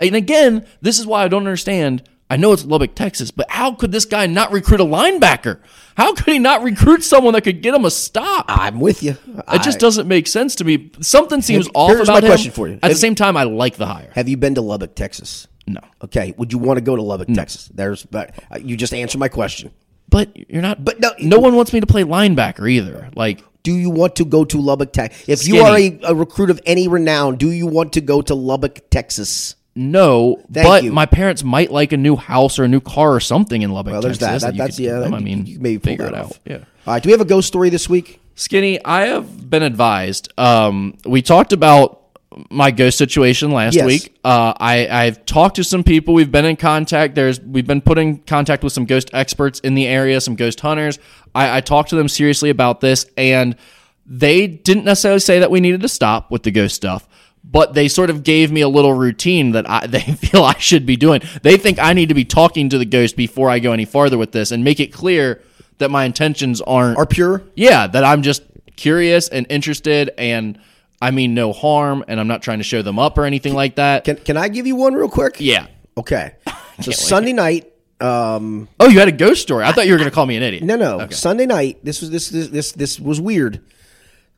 [0.00, 2.06] And again, this is why I don't understand.
[2.28, 5.60] I know it's Lubbock, Texas, but how could this guy not recruit a linebacker?
[5.96, 8.46] How could he not recruit someone that could get him a stop?
[8.48, 9.16] I'm with you.
[9.52, 10.90] It just doesn't make sense to me.
[11.00, 12.32] Something seems Have- off here's about my him.
[12.32, 12.80] question for you.
[12.82, 14.10] At the same time, I like the hire.
[14.14, 15.46] Have you been to Lubbock, Texas?
[15.68, 16.34] No, Okay.
[16.36, 17.70] Would you want to go to Lubbock, Texas?
[17.72, 19.70] There's, but uh, you just answered my question.
[20.08, 20.84] but you're not.
[20.84, 23.08] But no- no one wants me to play linebacker either.
[23.16, 25.28] Like Do you want to go to Lubbock, Texas?
[25.28, 25.58] If Skinny.
[25.58, 28.90] you are a, a recruit of any renown, do you want to go to Lubbock,
[28.90, 29.54] Texas?
[29.76, 30.92] No, Thank but you.
[30.92, 33.92] my parents might like a new house or a new car or something in Lubbock.
[33.92, 34.48] Well, there's Texas that.
[34.48, 34.92] that you that's could yeah.
[34.94, 35.14] give them.
[35.14, 36.30] I mean, you can maybe pull figure that it off.
[36.32, 36.38] out.
[36.46, 36.56] Yeah.
[36.86, 37.02] All right.
[37.02, 38.20] Do we have a ghost story this week?
[38.34, 40.32] Skinny, I have been advised.
[40.38, 42.02] Um, we talked about
[42.50, 43.86] my ghost situation last Yes.
[43.86, 44.18] week.
[44.24, 46.12] Uh, I, I've talked to some people.
[46.14, 47.14] We've been in contact.
[47.14, 50.60] There's we've been put in contact with some ghost experts in the area, some ghost
[50.60, 50.98] hunters.
[51.34, 53.56] I, I talked to them seriously about this, and
[54.04, 57.08] they didn't necessarily say that we needed to stop with the ghost stuff.
[57.48, 60.84] But they sort of gave me a little routine that I, they feel I should
[60.84, 61.22] be doing.
[61.42, 64.18] They think I need to be talking to the ghost before I go any farther
[64.18, 65.42] with this and make it clear
[65.78, 67.42] that my intentions aren't Are pure?
[67.54, 68.42] yeah, that I'm just
[68.76, 70.58] curious and interested, and
[71.00, 73.76] I mean no harm, and I'm not trying to show them up or anything like
[73.76, 74.04] that.
[74.04, 75.36] Can Can I give you one real quick?
[75.38, 75.66] yeah.
[75.96, 76.34] Okay.
[76.82, 77.72] So Sunday night.
[78.00, 79.64] Um, Oh, you had a ghost story.
[79.64, 80.62] I thought you were going to call me an idiot.
[80.62, 81.08] no, no.
[81.08, 81.78] Sunday night.
[81.82, 83.62] This was this this this this was weird.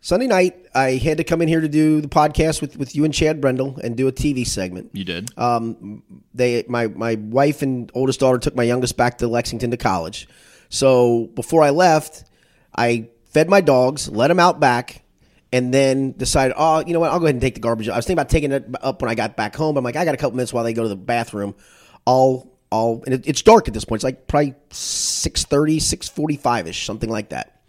[0.00, 3.04] Sunday night, I had to come in here to do the podcast with, with you
[3.04, 4.90] and Chad Brendel and do a TV segment.
[4.92, 5.36] You did.
[5.36, 6.02] Um,
[6.34, 10.28] they my my wife and oldest daughter took my youngest back to Lexington to college.
[10.68, 12.24] So before I left,
[12.76, 15.02] I fed my dogs, let them out back,
[15.52, 17.10] and then decided, oh, you know what?
[17.10, 17.88] I'll go ahead and take the garbage.
[17.88, 19.74] I was thinking about taking it up when I got back home.
[19.74, 21.56] But I'm like, I got a couple minutes while they go to the bathroom.
[22.06, 23.98] I'll I'll and it, it's dark at this point.
[23.98, 27.60] It's like probably 6.30, 6.45 ish, something like that.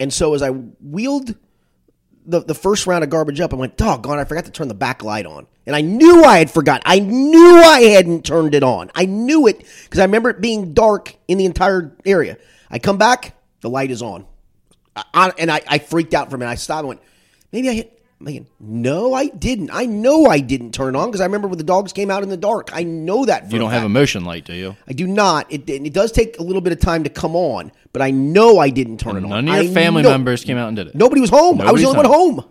[0.00, 1.36] And so as I wheeled
[2.26, 4.74] the, the first round of garbage up, I went, doggone, I forgot to turn the
[4.74, 5.46] back light on.
[5.66, 6.82] And I knew I had forgot.
[6.84, 8.90] I knew I hadn't turned it on.
[8.94, 12.36] I knew it because I remember it being dark in the entire area.
[12.70, 14.26] I come back, the light is on.
[14.96, 16.50] I, I- and I, I freaked out for a minute.
[16.50, 17.00] I stopped and went,
[17.52, 18.01] maybe I hit.
[18.26, 19.70] I'm no, I didn't.
[19.72, 22.22] I know I didn't turn it on because I remember when the dogs came out
[22.22, 22.70] in the dark.
[22.72, 23.46] I know that.
[23.48, 24.76] For you don't have a motion light, do you?
[24.88, 25.50] I do not.
[25.52, 28.58] It, it does take a little bit of time to come on, but I know
[28.58, 29.30] I didn't turn it on.
[29.30, 30.94] None of your I family know- members came out and did it.
[30.94, 31.60] Nobody was home.
[31.60, 32.50] I was the only Nobody's one home.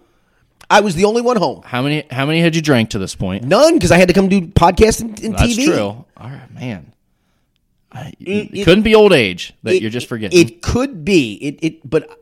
[0.69, 1.61] I was the only one home.
[1.65, 2.05] How many?
[2.09, 3.43] How many had you drank to this point?
[3.43, 5.65] None because I had to come do podcast and, and That's TV.
[5.65, 5.79] true.
[5.81, 6.93] All right, man.
[7.91, 10.39] I, it, couldn't be old age that It- you're just forgetting.
[10.39, 11.33] It could be.
[11.35, 12.20] It, it but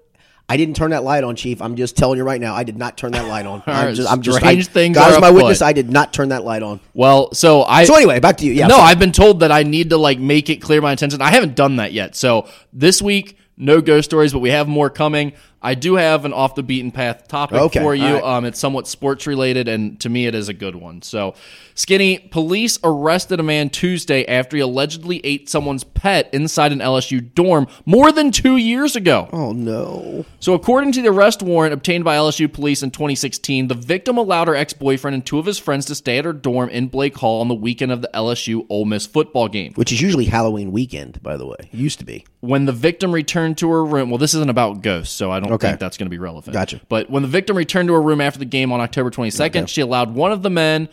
[0.50, 1.62] I didn't turn that light on, Chief.
[1.62, 2.56] I'm just telling you right now.
[2.56, 3.62] I did not turn that light on.
[3.68, 5.62] I'm just, I'm just strange I, things God is my witness.
[5.62, 6.80] I did not turn that light on.
[6.96, 7.86] well, so I.
[7.86, 8.54] So anyway, back to you.
[8.54, 8.66] Yeah.
[8.66, 8.78] no.
[8.78, 11.22] I've been told that I need to like make it clear my intention.
[11.22, 12.16] I haven't done that yet.
[12.16, 15.34] So this week, no ghost stories, but we have more coming.
[15.62, 18.16] I do have an off the beaten path topic Okay, for you.
[18.16, 18.24] right.
[18.24, 21.02] Um, it's somewhat sports related, and to me, it is a good one.
[21.02, 21.36] So,
[21.76, 27.34] Skinny, police arrested a man Tuesday after he allegedly ate someone's pet inside an LSU
[27.34, 29.28] dorm more than two years ago.
[29.34, 30.26] Oh no.
[30.40, 34.48] So, according to the arrest warrant obtained by LSU police in 2016, the victim allowed
[34.48, 37.18] her ex boyfriend and two of his friends to stay at her dorm in Blake
[37.18, 39.74] Hall on the weekend of the LSU Ole Miss football game.
[39.74, 41.58] Which is usually Halloween weekend, by the way.
[41.60, 42.26] It used to be.
[42.40, 45.49] When the victim returned to her room, well, this isn't about ghosts, so I don't
[45.52, 45.70] Okay.
[45.70, 46.54] think that's going to be relevant.
[46.54, 46.82] Gotcha.
[46.90, 49.82] But when the victim returned to her room after the game on October 22nd, she
[49.82, 50.90] allowed one of the men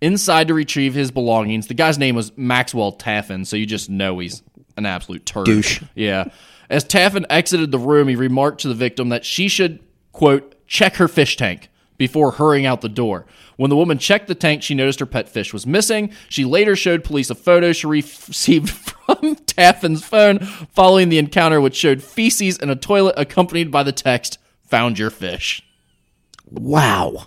[0.00, 1.66] inside to retrieve his belongings.
[1.66, 4.42] The guy's name was Maxwell Taffin, so you just know he's
[4.76, 5.46] an absolute turd.
[5.46, 5.82] Douche.
[5.94, 6.26] Yeah.
[6.70, 9.80] As Taffin exited the room, he remarked to the victim that she should,
[10.12, 13.26] quote, check her fish tank before hurrying out the door.
[13.56, 16.12] When the woman checked the tank, she noticed her pet fish was missing.
[16.28, 21.76] She later showed police a photo she received from Taffin's phone following the encounter, which
[21.76, 24.38] showed feces in a toilet accompanied by the text,
[24.68, 25.62] Found your fish.
[26.50, 27.26] Wow.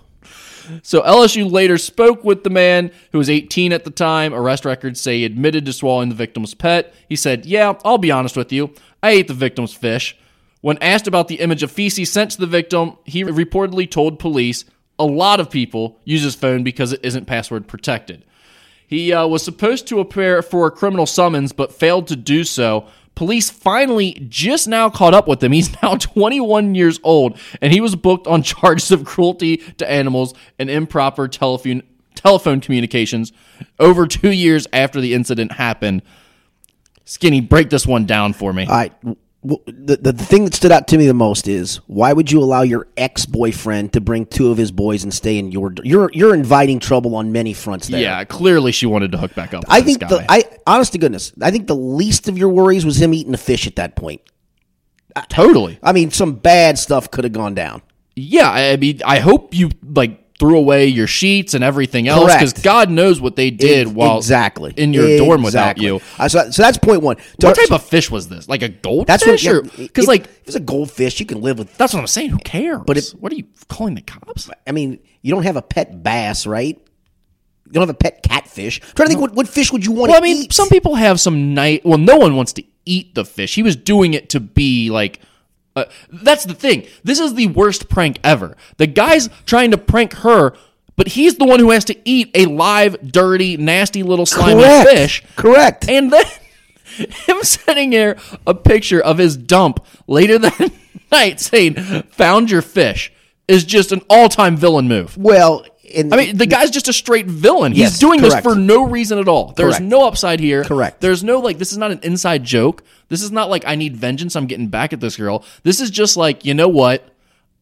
[0.81, 4.33] So LSU later spoke with the man who was 18 at the time.
[4.33, 6.93] Arrest records say he admitted to swallowing the victim's pet.
[7.07, 8.73] He said, Yeah, I'll be honest with you.
[9.01, 10.17] I ate the victim's fish.
[10.61, 14.65] When asked about the image of feces sent to the victim, he reportedly told police
[14.99, 18.25] a lot of people use his phone because it isn't password protected.
[18.87, 22.87] He uh, was supposed to appear for a criminal summons, but failed to do so.
[23.15, 25.51] Police finally just now caught up with him.
[25.51, 30.33] He's now 21 years old, and he was booked on charges of cruelty to animals
[30.57, 31.83] and improper telephone
[32.15, 33.31] telephone communications
[33.79, 36.01] over two years after the incident happened.
[37.05, 38.65] Skinny, break this one down for me.
[38.65, 38.93] All right.
[39.47, 42.63] The, the thing that stood out to me the most is why would you allow
[42.63, 46.33] your ex boyfriend to bring two of his boys and stay in your you're you're
[46.33, 48.01] inviting trouble on many fronts there.
[48.01, 49.61] yeah, clearly she wanted to hook back up.
[49.61, 52.85] With I think the I honest to goodness I think the least of your worries
[52.85, 54.21] was him eating the fish at that point.
[55.29, 55.79] totally.
[55.81, 57.81] I mean, some bad stuff could have gone down.
[58.15, 62.31] Yeah, I I mean, I hope you like threw away your sheets and everything else
[62.33, 65.85] because God knows what they did Ex- while exactly in your dorm without Exactly.
[65.87, 66.01] you.
[66.19, 67.17] Uh, so, so that's point one.
[67.41, 68.47] What type of fish was this?
[68.47, 69.07] Like a goldfish?
[69.07, 71.75] That's what because like if it's a goldfish, you can live with.
[71.77, 72.29] that's what I'm saying.
[72.29, 72.81] Who cares?
[72.85, 74.49] But if- what are you calling the cops?
[74.67, 76.79] I mean, you don't have a pet bass, right?
[77.65, 78.79] You don't have a pet catfish.
[78.81, 80.53] I'm trying to think what, what fish would you want Well, I mean, eat?
[80.53, 81.83] some people have some night.
[81.83, 83.55] Well, no one wants to eat the fish.
[83.55, 85.19] He was doing it to be like.
[85.77, 86.85] Uh, that's the thing.
[87.03, 88.57] This is the worst prank ever.
[88.77, 90.53] The guy's trying to prank her,
[90.95, 94.89] but he's the one who has to eat a live, dirty, nasty little slimy Correct.
[94.89, 95.23] fish.
[95.35, 95.89] Correct.
[95.89, 96.25] And then
[96.97, 98.17] him sending her
[98.47, 100.71] a picture of his dump later that
[101.11, 103.11] night saying, "Found your fish,"
[103.47, 105.15] is just an all-time villain move.
[105.17, 105.65] well,
[105.95, 107.71] and I mean, the guy's just a straight villain.
[107.71, 108.43] He's Yes, doing correct.
[108.43, 109.53] this for no reason at all.
[109.55, 109.85] There's Correct.
[109.89, 110.63] no upside here.
[110.63, 111.01] Correct.
[111.01, 112.83] There's no like this is not an inside joke.
[113.09, 114.35] This is not like I need vengeance.
[114.35, 115.43] I'm getting back at this girl.
[115.63, 117.07] This is just like, you know what?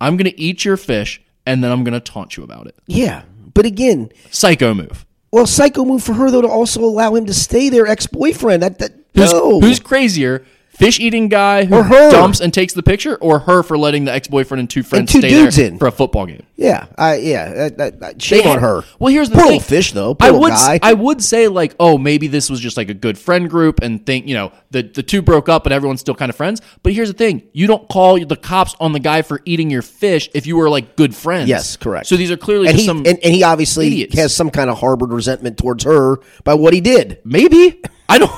[0.02, 2.76] I'm going to eat your fish and then I'm going to taunt you about it.
[2.88, 3.24] yeah,
[3.54, 5.06] but again, Psycho move.
[5.32, 8.64] well, psycho move for her though to also allow him to stay there, ex boyfriend.
[8.64, 9.62] That that Who's, no.
[9.62, 10.44] who's crazier?
[10.76, 12.12] Fish eating guy who Or her.
[12.12, 15.12] dumps and takes the picture, or her for letting the ex boyfriend and two friends
[15.12, 15.78] two stay dudes there in.
[15.80, 16.44] for a football game?
[16.58, 17.70] yeah, I yeah.
[17.70, 18.84] That, that, shame on her.
[19.00, 19.52] Well, here's the poor thing.
[19.54, 20.16] little fish though.
[20.16, 20.80] Poor I would guy.
[20.84, 24.06] I would say like, oh, maybe this was just like a good friend group and
[24.06, 26.62] think, you know, the the two broke up but everyone's still kind of friends.
[26.84, 27.44] But here's the thing.
[27.54, 30.70] You don't call the cops on the guy for eating your fish if you were
[30.70, 31.48] like good friends.
[31.50, 32.08] yes, correct.
[32.08, 34.16] So these are clearly and just he some and, and he obviously idiots.
[34.16, 37.20] has some kind of harbored resentment towards her by what he did.
[37.24, 37.82] maybe.
[38.08, 38.32] I don't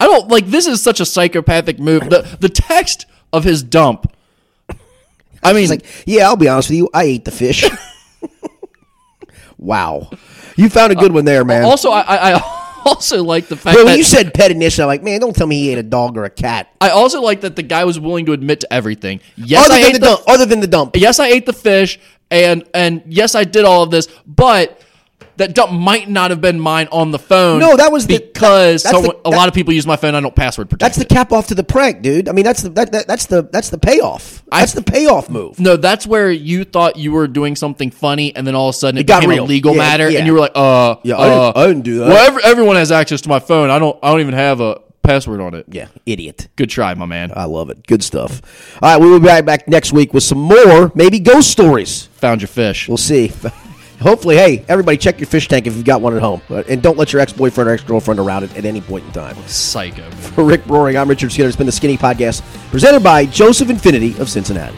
[0.00, 2.10] I don't like this is such a psychopathic move.
[2.10, 4.12] The the text of his dump
[5.46, 7.64] I mean He's like, yeah, I'll be honest with you, I ate the fish.
[9.58, 10.10] wow,
[10.56, 11.64] you found a good one there, man.
[11.64, 15.02] also I, I also like the fact But when you said pet initially, I'm like,
[15.02, 16.68] man, don't tell me he ate a dog or a cat.
[16.80, 19.20] I also like that the guy was willing to admit to everything.
[19.36, 20.20] Yes, other I than ate the, the dump.
[20.26, 20.96] Other than the dump.
[20.96, 24.80] yes, I ate the fish, and and yes, I did all of this, but
[25.38, 27.58] that dump might not have been mine on the phone.
[27.60, 30.14] No, that was the- because that's the- someone, a lot of people use my phone.
[30.14, 30.80] I don't password protect.
[30.80, 31.08] That's the it.
[31.08, 32.28] cap off to the prank, dude.
[32.28, 34.42] I mean, that's the that, that, that's the that's the payoff.
[34.50, 35.58] That's the payoff move.
[35.60, 35.76] no.
[35.76, 38.98] That's where you thought you were doing something funny, and then all of a sudden
[38.98, 39.44] it, got became real.
[39.44, 40.18] a legal Yeah, matter, yeah.
[40.18, 42.08] and you were like, "Uh, Yeah, I uh, didn't- I didn't do that.
[42.08, 43.70] Well, every, everyone has access to my phone.
[43.70, 43.98] I don't.
[44.02, 45.66] I don't even have a password on it.
[45.70, 46.48] Yeah, idiot.
[46.56, 47.32] Good try, my man.
[47.36, 47.86] I love it.
[47.86, 48.42] Good stuff.
[48.82, 52.08] All right, we will be back, back next week with some more, maybe ghost stories.
[52.16, 52.88] Found your fish.
[52.88, 53.30] We'll see.
[54.00, 56.42] Hopefully, hey, everybody check your fish tank if you've got one at home.
[56.50, 59.12] And don't let your ex boyfriend or ex girlfriend around it at any point in
[59.12, 59.36] time.
[59.46, 60.08] Psycho.
[60.10, 61.48] For Rick Broering, I'm Richard Skinner.
[61.48, 64.76] It's been the Skinny Podcast presented by Joseph Infiniti of Cincinnati.